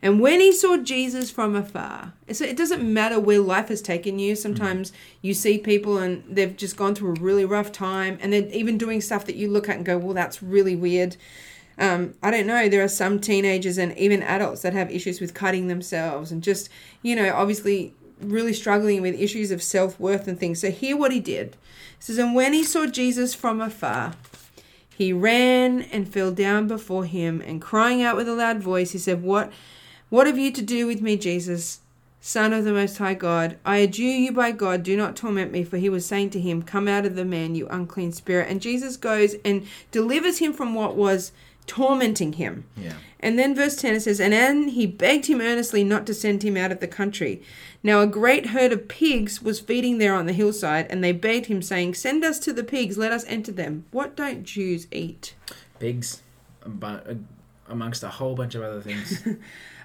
And 0.03 0.21
when 0.21 0.41
he 0.41 0.53
saw 0.53 0.77
Jesus 0.77 1.31
from 1.31 1.57
afar, 1.57 2.13
so 2.31 2.45
it 2.45 2.59
doesn't 2.59 2.83
matter 2.83 3.19
where 3.19 3.41
life 3.41 3.69
has 3.69 3.81
taken 3.81 4.19
you. 4.19 4.37
Sometimes 4.37 4.93
you 5.23 5.33
see 5.33 5.57
people 5.57 5.97
and 5.97 6.23
they've 6.29 6.55
just 6.55 6.77
gone 6.77 6.95
through 6.95 7.13
a 7.13 7.21
really 7.21 7.47
rough 7.47 7.73
time, 7.73 8.19
and 8.21 8.31
they're 8.31 8.47
even 8.49 8.77
doing 8.77 9.01
stuff 9.01 9.25
that 9.25 9.37
you 9.37 9.49
look 9.49 9.67
at 9.67 9.77
and 9.77 9.87
go, 9.87 9.97
"Well, 9.97 10.13
that's 10.13 10.43
really 10.43 10.77
weird." 10.77 11.17
Um, 11.79 12.15
I 12.23 12.31
don't 12.31 12.47
know. 12.47 12.69
There 12.69 12.85
are 12.85 12.89
some 12.89 13.19
teenagers 13.19 13.79
and 13.79 13.97
even 13.99 14.23
adults 14.23 14.63
that 14.63 14.73
have 14.73 14.91
issues 14.91 15.21
with 15.21 15.35
cutting 15.35 15.69
themselves 15.69 16.31
and 16.31 16.43
just, 16.43 16.69
you 17.03 17.17
know, 17.17 17.35
obviously 17.35 17.95
really 18.21 18.53
struggling 18.53 19.03
with 19.03 19.21
issues 19.21 19.51
of 19.51 19.63
self 19.63 19.99
worth 19.99 20.29
and 20.29 20.39
things. 20.39 20.61
So 20.61 20.71
hear 20.71 20.97
what 20.97 21.13
he 21.13 21.21
did. 21.21 21.49
It 21.49 21.57
says, 21.99 22.19
and 22.19 22.35
when 22.35 22.53
he 22.53 22.65
saw 22.65 22.87
Jesus 22.87 23.35
from 23.35 23.61
afar, 23.61 24.15
he 24.97 25.13
ran 25.13 25.83
and 25.83 26.09
fell 26.09 26.31
down 26.31 26.69
before 26.69 27.05
him, 27.05 27.43
and 27.45 27.61
crying 27.61 28.03
out 28.03 28.17
with 28.17 28.29
a 28.29 28.35
loud 28.35 28.61
voice, 28.61 28.93
he 28.93 28.99
said, 28.99 29.23
What 29.23 29.53
what 30.11 30.27
have 30.27 30.39
you 30.39 30.53
to 30.53 30.63
do 30.63 30.87
with 30.87 31.03
me, 31.03 31.17
Jesus, 31.17 31.81
Son 32.21 32.53
of 32.53 32.65
the 32.65 32.73
Most 32.73 32.99
High 32.99 33.15
God? 33.15 33.57
I 33.65 33.79
adjure 33.79 34.05
you 34.05 34.31
by 34.31 34.53
God, 34.53 34.85
do 34.85 34.97
not 34.97 35.17
torment 35.17 35.51
me. 35.51 35.65
For 35.65 35.77
he 35.77 35.89
was 35.89 36.07
saying 36.07 36.31
to 36.31 36.41
him, 36.41 36.63
Come 36.63 36.87
out 36.87 37.05
of 37.05 37.17
the 37.17 37.25
man, 37.25 37.57
you 37.57 37.67
unclean 37.69 38.13
spirit. 38.13 38.49
And 38.49 38.61
Jesus 38.61 38.97
goes 38.97 39.35
and 39.45 39.67
delivers 39.91 40.39
him 40.39 40.53
from 40.53 40.75
what 40.75 40.95
was 40.95 41.33
tormenting 41.67 42.35
him. 42.35 42.65
Yeah. 42.77 42.95
And 43.21 43.39
then 43.39 43.55
verse 43.55 43.77
10 43.77 43.95
it 43.95 44.01
says, 44.01 44.21
And 44.21 44.33
then 44.33 44.69
he 44.69 44.87
begged 44.87 45.27
him 45.27 45.41
earnestly 45.41 45.83
not 45.83 46.07
to 46.07 46.15
send 46.15 46.43
him 46.43 46.57
out 46.57 46.71
of 46.73 46.81
the 46.81 46.89
country. 46.89 47.43
Now 47.83 48.01
a 48.01 48.07
great 48.07 48.47
herd 48.47 48.73
of 48.73 48.89
pigs 48.89 49.41
was 49.43 49.61
feeding 49.61 49.99
there 49.99 50.15
on 50.15 50.27
the 50.27 50.33
hillside, 50.33 50.87
and 50.91 51.03
they 51.03 51.13
begged 51.13 51.47
him, 51.47 51.63
saying, 51.63 51.95
Send 51.95 52.25
us 52.25 52.39
to 52.41 52.53
the 52.53 52.65
pigs, 52.65 52.99
let 52.99 53.13
us 53.13 53.25
enter 53.27 53.53
them. 53.53 53.85
What 53.91 54.15
don't 54.17 54.45
Jews 54.45 54.87
eat? 54.91 55.35
Pigs, 55.79 56.23
but 56.67 57.17
amongst 57.69 58.03
a 58.03 58.09
whole 58.09 58.35
bunch 58.35 58.55
of 58.55 58.63
other 58.63 58.81
things. 58.81 59.27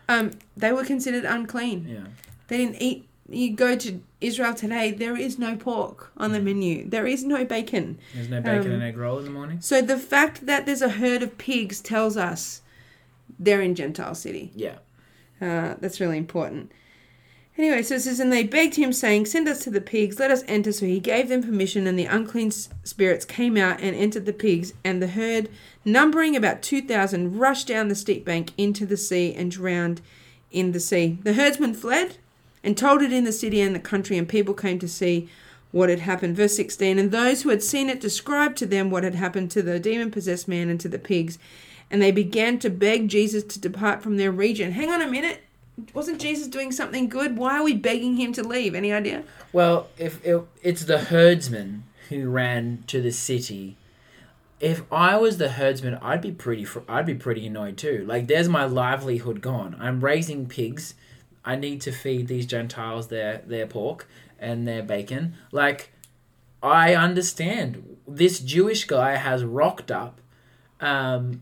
Um, 0.10 0.32
they 0.58 0.72
were 0.72 0.84
considered 0.84 1.24
unclean. 1.24 1.88
yeah. 1.88 2.08
They 2.48 2.58
didn't 2.58 2.82
eat. 2.82 3.08
You 3.32 3.56
go 3.56 3.76
to 3.76 4.02
Israel 4.22 4.54
today, 4.54 4.92
there 4.92 5.16
is 5.16 5.38
no 5.38 5.56
pork 5.56 6.12
on 6.18 6.32
the 6.32 6.40
menu. 6.40 6.90
There 6.90 7.08
is 7.08 7.24
no 7.24 7.46
bacon. 7.46 8.00
There's 8.14 8.30
no 8.30 8.42
bacon 8.42 8.68
Um, 8.68 8.72
and 8.74 8.84
egg 8.84 8.98
roll 8.98 9.20
in 9.20 9.26
the 9.26 9.32
morning. 9.32 9.62
So 9.62 9.82
the 9.82 9.98
fact 9.98 10.46
that 10.46 10.66
there's 10.66 10.82
a 10.82 10.90
herd 10.90 11.24
of 11.24 11.38
pigs 11.38 11.80
tells 11.80 12.18
us 12.18 12.62
they're 13.38 13.62
in 13.62 13.76
Gentile 13.76 14.16
city. 14.16 14.52
Yeah. 14.56 14.78
Uh, 15.42 15.76
that's 15.80 16.00
really 16.00 16.18
important. 16.18 16.72
Anyway, 17.58 17.84
so 17.84 17.96
it 17.96 18.02
says, 18.02 18.22
and 18.22 18.32
they 18.32 18.44
begged 18.44 18.76
him, 18.76 18.94
saying, 18.94 19.26
Send 19.26 19.48
us 19.50 19.62
to 19.66 19.70
the 19.70 19.82
pigs, 19.82 20.18
let 20.18 20.32
us 20.32 20.44
enter. 20.48 20.72
So 20.72 20.86
he 20.86 21.02
gave 21.02 21.28
them 21.28 21.44
permission, 21.44 21.88
and 21.88 22.00
the 22.00 22.06
unclean 22.06 22.52
spirits 22.52 23.26
came 23.26 23.58
out 23.58 23.82
and 23.82 23.94
entered 23.96 24.26
the 24.26 24.32
pigs, 24.32 24.74
and 24.86 25.02
the 25.02 25.08
herd, 25.08 25.50
numbering 25.84 26.38
about 26.38 26.62
2,000, 26.62 27.38
rushed 27.38 27.68
down 27.68 27.90
the 27.90 27.96
steep 27.96 28.24
bank 28.24 28.52
into 28.58 28.86
the 28.86 28.96
sea 28.96 29.34
and 29.34 29.52
drowned 29.52 30.00
in 30.52 30.72
the 30.72 30.80
sea. 30.80 31.18
The 31.24 31.34
herdsmen 31.34 31.74
fled 31.74 32.16
and 32.64 32.78
told 32.78 33.02
it 33.02 33.14
in 33.14 33.24
the 33.24 33.32
city 33.32 33.62
and 33.62 33.76
the 33.76 33.80
country, 33.80 34.18
and 34.18 34.28
people 34.28 34.54
came 34.54 34.80
to 34.80 34.88
see 34.88 35.30
what 35.72 35.90
had 35.90 36.00
happened. 36.00 36.36
Verse 36.36 36.56
16 36.56 36.98
And 36.98 37.12
those 37.12 37.42
who 37.42 37.50
had 37.50 37.64
seen 37.64 37.90
it 37.90 38.02
described 38.02 38.58
to 38.58 38.66
them 38.66 38.90
what 38.90 39.04
had 39.04 39.16
happened 39.16 39.52
to 39.52 39.62
the 39.62 39.80
demon 39.80 40.12
possessed 40.12 40.48
man 40.48 40.70
and 40.70 40.80
to 40.80 40.90
the 40.90 41.00
pigs. 41.00 41.38
And 41.92 42.02
they 42.02 42.12
began 42.12 42.60
to 42.60 42.70
beg 42.70 43.08
Jesus 43.08 43.44
to 43.46 43.60
depart 43.60 44.04
from 44.04 44.18
their 44.18 44.32
region. 44.32 44.74
Hang 44.74 44.90
on 44.90 45.02
a 45.02 45.10
minute. 45.10 45.42
Wasn't 45.94 46.22
Jesus 46.22 46.48
doing 46.48 46.72
something 46.72 47.08
good? 47.08 47.38
Why 47.38 47.58
are 47.58 47.64
we 47.64 47.74
begging 47.74 48.18
him 48.18 48.34
to 48.34 48.44
leave? 48.44 48.76
Any 48.76 48.92
idea? 48.92 49.24
Well, 49.54 49.88
if 49.98 50.24
it, 50.26 50.44
it's 50.62 50.86
the 50.86 51.00
herdsman 51.00 51.84
who 52.10 52.30
ran 52.30 52.84
to 52.88 53.02
the 53.02 53.12
city, 53.12 53.78
if 54.60 54.84
I 54.92 55.18
was 55.18 55.38
the 55.38 55.50
herdsman, 55.50 55.96
I'd 56.02 56.22
be 56.22 56.32
pretty. 56.32 56.68
I'd 56.88 57.06
be 57.06 57.16
pretty 57.16 57.48
annoyed 57.48 57.78
too. 57.78 58.04
Like, 58.06 58.28
there's 58.28 58.50
my 58.50 58.66
livelihood 58.66 59.42
gone. 59.42 59.76
I'm 59.80 60.02
raising 60.02 60.48
pigs. 60.48 60.96
I 61.44 61.56
need 61.56 61.82
to 61.82 61.92
feed 61.92 62.28
these 62.28 62.46
Gentiles 62.46 63.08
their 63.08 63.42
their 63.46 63.68
pork 63.68 64.08
and 64.38 64.68
their 64.68 64.84
bacon. 64.84 65.36
Like, 65.52 65.92
I 66.62 66.96
understand 66.96 67.98
this 68.08 68.40
Jewish 68.40 68.86
guy 68.86 69.16
has 69.16 69.44
rocked 69.44 69.92
up. 69.92 70.22
Um, 70.80 71.42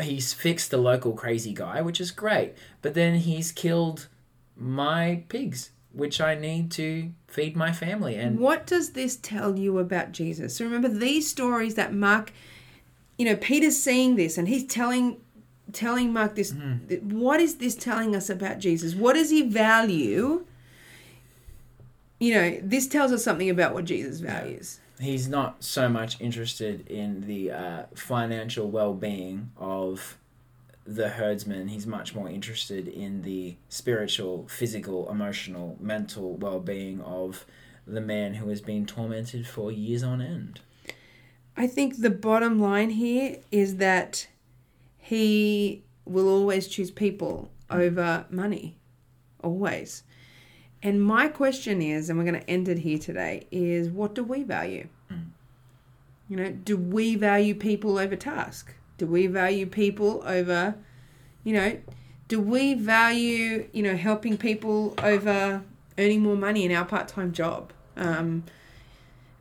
he's 0.00 0.32
fixed 0.32 0.70
the 0.70 0.78
local 0.78 1.12
crazy 1.12 1.52
guy, 1.52 1.80
which 1.82 2.00
is 2.00 2.10
great. 2.10 2.54
But 2.82 2.94
then 2.94 3.16
he's 3.16 3.52
killed 3.52 4.08
my 4.56 5.24
pigs, 5.28 5.70
which 5.92 6.20
I 6.20 6.34
need 6.34 6.70
to 6.72 7.12
feed 7.28 7.56
my 7.56 7.72
family. 7.72 8.16
And 8.16 8.38
What 8.38 8.66
does 8.66 8.90
this 8.90 9.16
tell 9.16 9.58
you 9.58 9.78
about 9.78 10.12
Jesus? 10.12 10.56
So 10.56 10.64
remember 10.64 10.88
these 10.88 11.28
stories 11.28 11.74
that 11.74 11.92
Mark, 11.92 12.32
you 13.18 13.24
know, 13.24 13.36
Peter's 13.36 13.80
seeing 13.80 14.16
this 14.16 14.38
and 14.38 14.48
he's 14.48 14.66
telling 14.66 15.18
telling 15.72 16.12
Mark 16.12 16.34
this 16.34 16.54
th- 16.88 17.02
what 17.02 17.40
is 17.40 17.56
this 17.56 17.74
telling 17.74 18.14
us 18.14 18.30
about 18.30 18.58
Jesus? 18.58 18.94
What 18.94 19.14
does 19.14 19.30
he 19.30 19.42
value? 19.42 20.44
You 22.20 22.34
know, 22.34 22.58
this 22.62 22.86
tells 22.86 23.12
us 23.12 23.24
something 23.24 23.50
about 23.50 23.74
what 23.74 23.84
Jesus 23.84 24.20
values. 24.20 24.80
he's 25.00 25.28
not 25.28 25.62
so 25.64 25.88
much 25.88 26.20
interested 26.20 26.86
in 26.88 27.26
the 27.26 27.50
uh, 27.50 27.82
financial 27.94 28.70
well-being 28.70 29.50
of 29.56 30.16
the 30.86 31.08
herdsman. 31.10 31.68
He's 31.68 31.86
much 31.86 32.14
more 32.14 32.28
interested 32.28 32.86
in 32.86 33.22
the 33.22 33.56
spiritual, 33.68 34.46
physical, 34.48 35.10
emotional, 35.10 35.76
mental 35.80 36.34
well-being 36.34 37.00
of 37.00 37.44
the 37.86 38.00
man 38.00 38.34
who 38.34 38.48
has 38.48 38.60
been 38.60 38.86
tormented 38.86 39.46
for 39.46 39.72
years 39.72 40.02
on 40.02 40.20
end. 40.20 40.60
I 41.56 41.66
think 41.66 42.00
the 42.00 42.10
bottom 42.10 42.60
line 42.60 42.90
here 42.90 43.38
is 43.50 43.76
that 43.76 44.28
he 45.04 45.84
will 46.06 46.28
always 46.28 46.66
choose 46.66 46.90
people 46.90 47.50
over 47.70 48.24
money. 48.30 48.78
Always. 49.42 50.02
And 50.82 51.02
my 51.02 51.28
question 51.28 51.82
is, 51.82 52.08
and 52.08 52.18
we're 52.18 52.24
going 52.24 52.40
to 52.40 52.50
end 52.50 52.68
it 52.68 52.78
here 52.78 52.98
today, 52.98 53.46
is 53.50 53.90
what 53.90 54.14
do 54.14 54.24
we 54.24 54.44
value? 54.44 54.88
You 56.30 56.36
know, 56.38 56.50
do 56.52 56.78
we 56.78 57.16
value 57.16 57.54
people 57.54 57.98
over 57.98 58.16
task? 58.16 58.74
Do 58.96 59.06
we 59.06 59.26
value 59.26 59.66
people 59.66 60.22
over, 60.24 60.74
you 61.42 61.52
know, 61.52 61.78
do 62.28 62.40
we 62.40 62.72
value, 62.72 63.68
you 63.72 63.82
know, 63.82 63.96
helping 63.96 64.38
people 64.38 64.94
over 65.02 65.62
earning 65.98 66.22
more 66.22 66.36
money 66.36 66.64
in 66.64 66.72
our 66.72 66.86
part 66.86 67.08
time 67.08 67.32
job? 67.32 67.74
Um, 67.98 68.44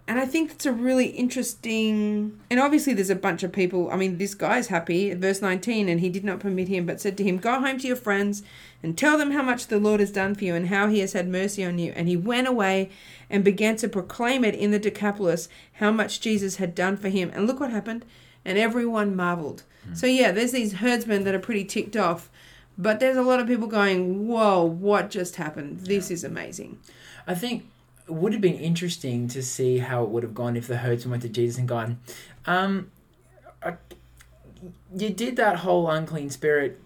and 0.05 0.19
I 0.19 0.25
think 0.25 0.49
that's 0.49 0.65
a 0.65 0.73
really 0.73 1.07
interesting. 1.07 2.39
And 2.49 2.59
obviously, 2.59 2.93
there's 2.93 3.09
a 3.09 3.15
bunch 3.15 3.41
of 3.41 3.53
people. 3.53 3.89
I 3.89 3.95
mean, 3.95 4.17
this 4.17 4.35
guy's 4.35 4.67
happy. 4.67 5.13
Verse 5.13 5.41
19, 5.41 5.87
and 5.87 6.01
he 6.01 6.09
did 6.09 6.25
not 6.25 6.41
permit 6.41 6.67
him, 6.67 6.85
but 6.85 6.99
said 6.99 7.17
to 7.17 7.23
him, 7.23 7.37
Go 7.37 7.59
home 7.59 7.77
to 7.79 7.87
your 7.87 7.95
friends 7.95 8.43
and 8.81 8.97
tell 8.97 9.17
them 9.17 9.31
how 9.31 9.41
much 9.41 9.67
the 9.67 9.79
Lord 9.79 10.01
has 10.01 10.11
done 10.11 10.35
for 10.35 10.43
you 10.43 10.55
and 10.55 10.67
how 10.67 10.87
he 10.89 10.99
has 10.99 11.13
had 11.13 11.29
mercy 11.29 11.63
on 11.63 11.79
you. 11.79 11.93
And 11.95 12.09
he 12.09 12.17
went 12.17 12.47
away 12.49 12.89
and 13.29 13.45
began 13.45 13.77
to 13.77 13.87
proclaim 13.87 14.43
it 14.43 14.55
in 14.55 14.71
the 14.71 14.79
Decapolis 14.79 15.47
how 15.73 15.91
much 15.91 16.19
Jesus 16.19 16.57
had 16.57 16.75
done 16.75 16.97
for 16.97 17.07
him. 17.07 17.31
And 17.33 17.47
look 17.47 17.59
what 17.61 17.71
happened. 17.71 18.05
and 18.45 18.57
everyone 18.57 19.15
marveled. 19.15 19.63
Hmm. 19.85 19.93
So 19.95 20.05
yeah, 20.07 20.31
there's 20.31 20.51
these 20.51 20.73
herdsmen 20.73 21.23
that 21.23 21.33
are 21.33 21.39
pretty 21.39 21.63
ticked 21.63 21.95
off, 21.95 22.29
but 22.77 22.99
there's 22.99 23.15
a 23.17 23.21
lot 23.21 23.39
of 23.39 23.47
people 23.47 23.67
going, 23.67 24.27
"Whoa, 24.27 24.63
what 24.63 25.09
just 25.09 25.37
happened? 25.37 25.81
This 25.85 26.11
is 26.11 26.23
amazing." 26.25 26.79
I 27.25 27.35
think 27.35 27.65
would 28.07 28.33
have 28.33 28.41
been 28.41 28.55
interesting 28.55 29.27
to 29.29 29.41
see 29.41 29.79
how 29.79 30.03
it 30.03 30.09
would 30.09 30.23
have 30.23 30.33
gone 30.33 30.55
if 30.55 30.67
the 30.67 30.77
herdsman 30.77 31.11
went 31.11 31.23
to 31.23 31.29
Jesus 31.29 31.57
and 31.57 31.67
gone, 31.67 31.99
um, 32.45 32.91
I, 33.61 33.75
you 34.95 35.09
did 35.09 35.35
that 35.37 35.57
whole 35.57 35.89
unclean 35.89 36.29
spirit 36.29 36.79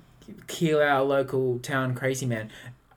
kill 0.47 0.81
our 0.81 1.03
local 1.03 1.59
town 1.59 1.95
crazy 1.95 2.25
man. 2.25 2.50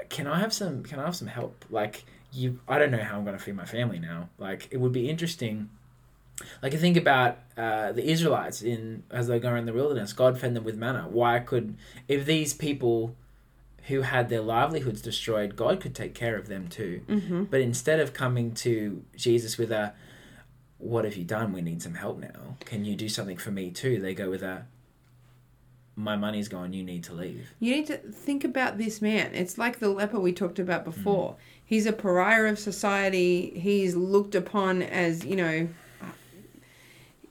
Can 0.08 0.26
I 0.26 0.40
have 0.40 0.52
some? 0.52 0.82
Can 0.82 0.98
I 0.98 1.04
have 1.04 1.16
some 1.16 1.28
help? 1.28 1.64
Like 1.70 2.04
you, 2.32 2.58
I 2.68 2.78
don't 2.78 2.90
know 2.90 3.02
how 3.02 3.16
I'm 3.16 3.24
going 3.24 3.36
to 3.36 3.42
feed 3.42 3.56
my 3.56 3.64
family 3.64 3.98
now. 3.98 4.28
Like 4.38 4.68
it 4.70 4.78
would 4.78 4.92
be 4.92 5.08
interesting. 5.08 5.70
Like 6.62 6.72
you 6.72 6.78
think 6.78 6.96
about 6.96 7.38
uh, 7.56 7.92
the 7.92 8.08
Israelites 8.08 8.62
in 8.62 9.02
as 9.10 9.28
they 9.28 9.38
go 9.38 9.50
around 9.50 9.66
the 9.66 9.72
wilderness, 9.72 10.12
God 10.12 10.38
fed 10.38 10.54
them 10.54 10.64
with 10.64 10.76
manna. 10.76 11.06
Why 11.08 11.38
could 11.38 11.76
if 12.08 12.26
these 12.26 12.54
people 12.54 13.14
who 13.88 14.02
had 14.02 14.28
their 14.28 14.40
livelihoods 14.40 15.02
destroyed, 15.02 15.56
God 15.56 15.80
could 15.80 15.94
take 15.94 16.14
care 16.14 16.37
of 16.37 16.49
them 16.49 16.68
too. 16.68 17.02
Mm-hmm. 17.08 17.44
But 17.44 17.60
instead 17.60 18.00
of 18.00 18.12
coming 18.12 18.52
to 18.54 19.02
Jesus 19.16 19.58
with 19.58 19.72
a, 19.72 19.94
"What 20.78 21.04
have 21.04 21.16
you 21.16 21.25
done? 21.25 21.52
We 21.52 21.62
need 21.62 21.82
some 21.82 21.94
help 21.94 22.18
now. 22.18 22.56
Can 22.64 22.84
you 22.84 22.94
do 22.96 23.08
something 23.08 23.37
for 23.37 23.50
me 23.50 23.70
too?" 23.70 24.00
They 24.00 24.14
go 24.14 24.30
with 24.30 24.42
a, 24.42 24.66
"My 25.96 26.16
money's 26.16 26.49
gone. 26.49 26.72
You 26.72 26.82
need 26.82 27.04
to 27.04 27.14
leave." 27.14 27.52
You 27.58 27.75
need 27.75 27.87
to 27.87 27.96
think 27.99 28.44
about 28.44 28.78
this 28.78 29.02
man. 29.02 29.34
It's 29.34 29.58
like 29.58 29.78
the 29.78 29.88
leper 29.88 30.20
we 30.20 30.32
talked 30.32 30.58
about 30.58 30.84
before. 30.84 31.37
He's 31.64 31.87
a 31.87 31.92
pariah 31.92 32.50
of 32.50 32.58
society. 32.58 33.52
He's 33.58 33.94
looked 33.94 34.34
upon 34.34 34.82
as, 34.82 35.25
you 35.25 35.37
know, 35.37 35.68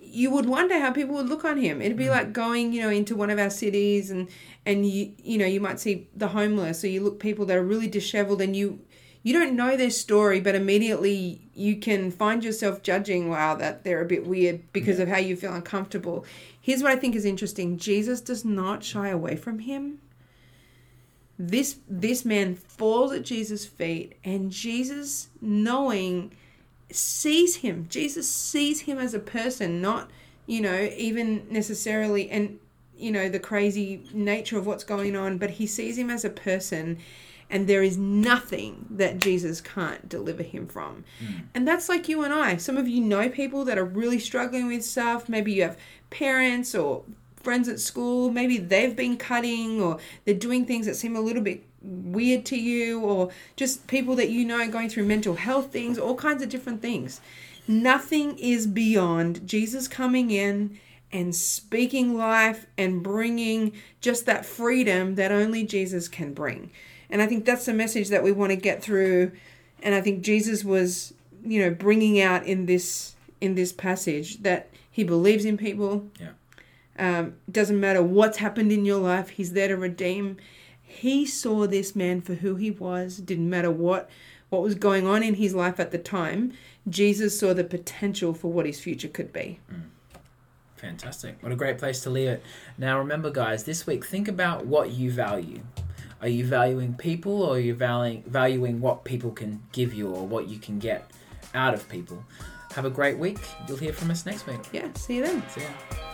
you 0.10 0.32
would 0.32 0.48
wonder 0.48 0.80
how 0.80 0.92
people 0.92 1.16
would 1.16 1.30
look 1.30 1.46
on 1.46 1.58
him. 1.58 1.82
It'd 1.82 1.98
be 1.98 2.06
mm. 2.06 2.12
like 2.12 2.34
going, 2.34 2.74
you 2.74 2.82
know, 2.82 2.90
into 2.90 3.16
one 3.16 3.30
of 3.30 3.40
our 3.40 3.50
cities 3.50 4.12
and 4.12 4.28
and 4.66 4.90
you 4.90 5.14
you 5.18 5.38
know, 5.38 5.46
you 5.46 5.60
might 5.60 5.80
see 5.80 6.08
the 6.16 6.30
homeless 6.30 6.84
or 6.84 6.88
you 6.88 7.02
look 7.02 7.20
people 7.20 7.46
that 7.46 7.58
are 7.58 7.64
really 7.64 7.88
disheveled 7.88 8.42
and 8.42 8.56
you 8.56 8.80
you 9.22 9.34
don't 9.34 9.56
know 9.56 9.76
their 9.76 9.90
story, 9.90 10.40
but 10.40 10.56
immediately 10.56 11.42
you 11.54 11.76
can 11.76 12.10
find 12.10 12.44
yourself 12.44 12.82
judging, 12.82 13.30
wow, 13.30 13.54
that 13.56 13.84
they're 13.84 14.02
a 14.02 14.06
bit 14.06 14.26
weird 14.26 14.72
because 14.72 15.00
of 15.00 15.10
how 15.10 15.18
you 15.18 15.36
feel 15.36 15.54
uncomfortable. 15.54 16.26
Here's 16.62 16.82
what 16.82 16.92
I 16.92 16.96
think 16.96 17.16
is 17.16 17.26
interesting. 17.26 17.78
Jesus 17.78 18.22
does 18.22 18.46
not 18.46 18.84
shy 18.84 19.10
away 19.10 19.36
from 19.36 19.60
him 19.60 20.00
this 21.40 21.78
this 21.88 22.26
man 22.26 22.54
falls 22.54 23.14
at 23.14 23.24
Jesus' 23.24 23.66
feet 23.66 24.18
and 24.26 24.52
Jesus 24.52 25.30
knowing 25.42 26.34
sees 26.92 27.58
him 27.58 27.86
Jesus 27.90 28.30
sees 28.30 28.82
him 28.82 28.98
as 28.98 29.14
a 29.14 29.20
person 29.20 29.82
not 29.82 30.10
you 30.46 30.62
know 30.62 30.90
even 30.96 31.46
necessarily 31.50 32.30
and 32.30 32.60
you 32.98 33.12
know 33.12 33.30
the 33.30 33.40
crazy 33.40 34.04
nature 34.14 34.58
of 34.58 34.66
what's 34.66 34.84
going 34.84 35.16
on 35.16 35.38
but 35.38 35.52
he 35.52 35.68
sees 35.68 35.98
him 35.98 36.10
as 36.10 36.26
a 36.26 36.30
person 36.30 36.98
and 37.50 37.68
there 37.68 37.82
is 37.82 37.98
nothing 37.98 38.86
that 38.92 39.18
Jesus 39.18 39.60
can't 39.60 40.08
deliver 40.08 40.44
him 40.44 40.68
from. 40.68 41.04
Hmm. 41.20 41.40
And 41.56 41.68
that's 41.68 41.90
like 41.90 42.08
you 42.08 42.24
and 42.24 42.32
I. 42.32 42.58
Some 42.58 42.78
of 42.78 42.88
you 42.88 43.02
know 43.02 43.28
people 43.28 43.66
that 43.66 43.76
are 43.76 43.86
really 43.86 44.20
struggling 44.20 44.68
with 44.68 44.86
stuff. 44.86 45.28
Maybe 45.28 45.54
you 45.54 45.64
have 45.64 45.76
parents 46.12 46.76
or 46.76 47.04
friends 47.42 47.68
at 47.68 47.80
school, 47.80 48.30
maybe 48.32 48.58
they've 48.58 48.96
been 48.96 49.18
cutting 49.18 49.82
or 49.82 49.98
they're 50.26 50.34
doing 50.34 50.66
things 50.66 50.86
that 50.86 50.96
seem 50.96 51.16
a 51.16 51.22
little 51.22 51.42
bit 51.42 51.64
weird 51.82 52.46
to 52.46 52.58
you, 52.58 53.00
or 53.02 53.30
just 53.56 53.88
people 53.88 54.16
that 54.16 54.30
you 54.30 54.46
know 54.46 54.68
going 54.70 54.90
through 54.90 55.06
mental 55.06 55.36
health 55.36 55.72
things, 55.72 55.98
all 55.98 56.16
kinds 56.16 56.44
of 56.44 56.50
different 56.50 56.82
things. 56.82 57.22
Nothing 57.68 58.38
is 58.40 58.66
beyond 58.66 59.48
Jesus 59.48 59.88
coming 59.88 60.32
in 60.32 60.80
and 61.12 61.36
speaking 61.36 62.18
life 62.18 62.68
and 62.78 63.02
bringing 63.02 63.74
just 64.02 64.26
that 64.26 64.46
freedom 64.46 65.16
that 65.16 65.32
only 65.32 65.64
Jesus 65.64 66.08
can 66.08 66.34
bring. 66.34 66.72
And 67.10 67.22
I 67.22 67.28
think 67.28 67.46
that's 67.46 67.66
the 67.66 67.74
message 67.74 68.10
that 68.10 68.24
we 68.24 68.32
want 68.32 68.52
to 68.52 68.56
get 68.56 68.84
through. 68.84 69.32
And 69.82 69.96
I 69.96 70.02
think 70.02 70.22
Jesus 70.22 70.64
was, 70.64 71.14
you 71.44 71.62
know, 71.62 71.72
bringing 71.72 72.22
out 72.22 72.46
in 72.46 72.66
this 72.66 73.16
in 73.42 73.56
this 73.56 73.72
passage 73.72 74.44
that 74.44 74.70
he 74.92 75.04
believes 75.04 75.46
in 75.46 75.58
people. 75.58 76.08
Yeah. 76.20 76.32
Um, 76.98 77.36
doesn't 77.50 77.80
matter 77.80 78.04
what's 78.04 78.40
happened 78.40 78.72
in 78.74 78.84
your 78.84 79.00
life, 79.00 79.30
he's 79.30 79.54
there 79.54 79.70
to 79.70 79.78
redeem. 79.78 80.38
He 80.90 81.26
saw 81.26 81.68
this 81.68 81.96
man 81.96 82.20
for 82.20 82.34
who 82.34 82.56
he 82.56 82.72
was. 82.72 83.18
Didn't 83.18 83.50
matter 83.50 83.72
what 83.72 84.10
what 84.50 84.64
was 84.64 84.74
going 84.74 85.06
on 85.06 85.22
in 85.22 85.36
his 85.36 85.54
life 85.54 85.80
at 85.80 85.92
the 85.92 86.00
time. 86.00 86.54
Jesus 86.90 87.40
saw 87.40 87.54
the 87.54 87.64
potential 87.64 88.34
for 88.34 88.52
what 88.52 88.66
his 88.66 88.80
future 88.80 89.08
could 89.08 89.32
be. 89.32 89.60
Mm. 89.72 89.84
Fantastic. 90.76 91.38
What 91.42 91.52
a 91.52 91.56
great 91.56 91.78
place 91.78 92.02
to 92.02 92.10
leave 92.10 92.30
it. 92.30 92.44
Now, 92.78 92.98
remember, 92.98 93.30
guys, 93.30 93.66
this 93.66 93.86
week, 93.86 94.06
think 94.06 94.28
about 94.28 94.66
what 94.66 94.92
you 94.92 95.12
value. 95.12 95.62
Are 96.22 96.28
you 96.28 96.46
valuing 96.46 96.96
people 96.96 97.44
or 97.44 97.58
are 97.58 97.60
you 97.60 97.76
valuing, 97.76 98.24
valuing 98.26 98.82
what 98.82 99.04
people 99.04 99.32
can 99.32 99.62
give 99.72 99.94
you 99.94 100.10
or 100.10 100.26
what 100.26 100.48
you 100.48 100.58
can 100.58 100.80
get 100.80 101.12
out 101.54 101.74
of 101.74 101.88
people? 101.88 102.24
Have 102.74 102.86
a 102.86 102.90
great 102.90 103.18
week. 103.18 103.40
You'll 103.68 103.78
hear 103.78 103.94
from 103.94 104.10
us 104.10 104.26
next 104.26 104.48
week. 104.48 104.62
Yeah, 104.72 104.92
see 104.94 105.18
you 105.18 105.26
then. 105.26 105.44
See 105.50 105.62
ya. 105.62 106.09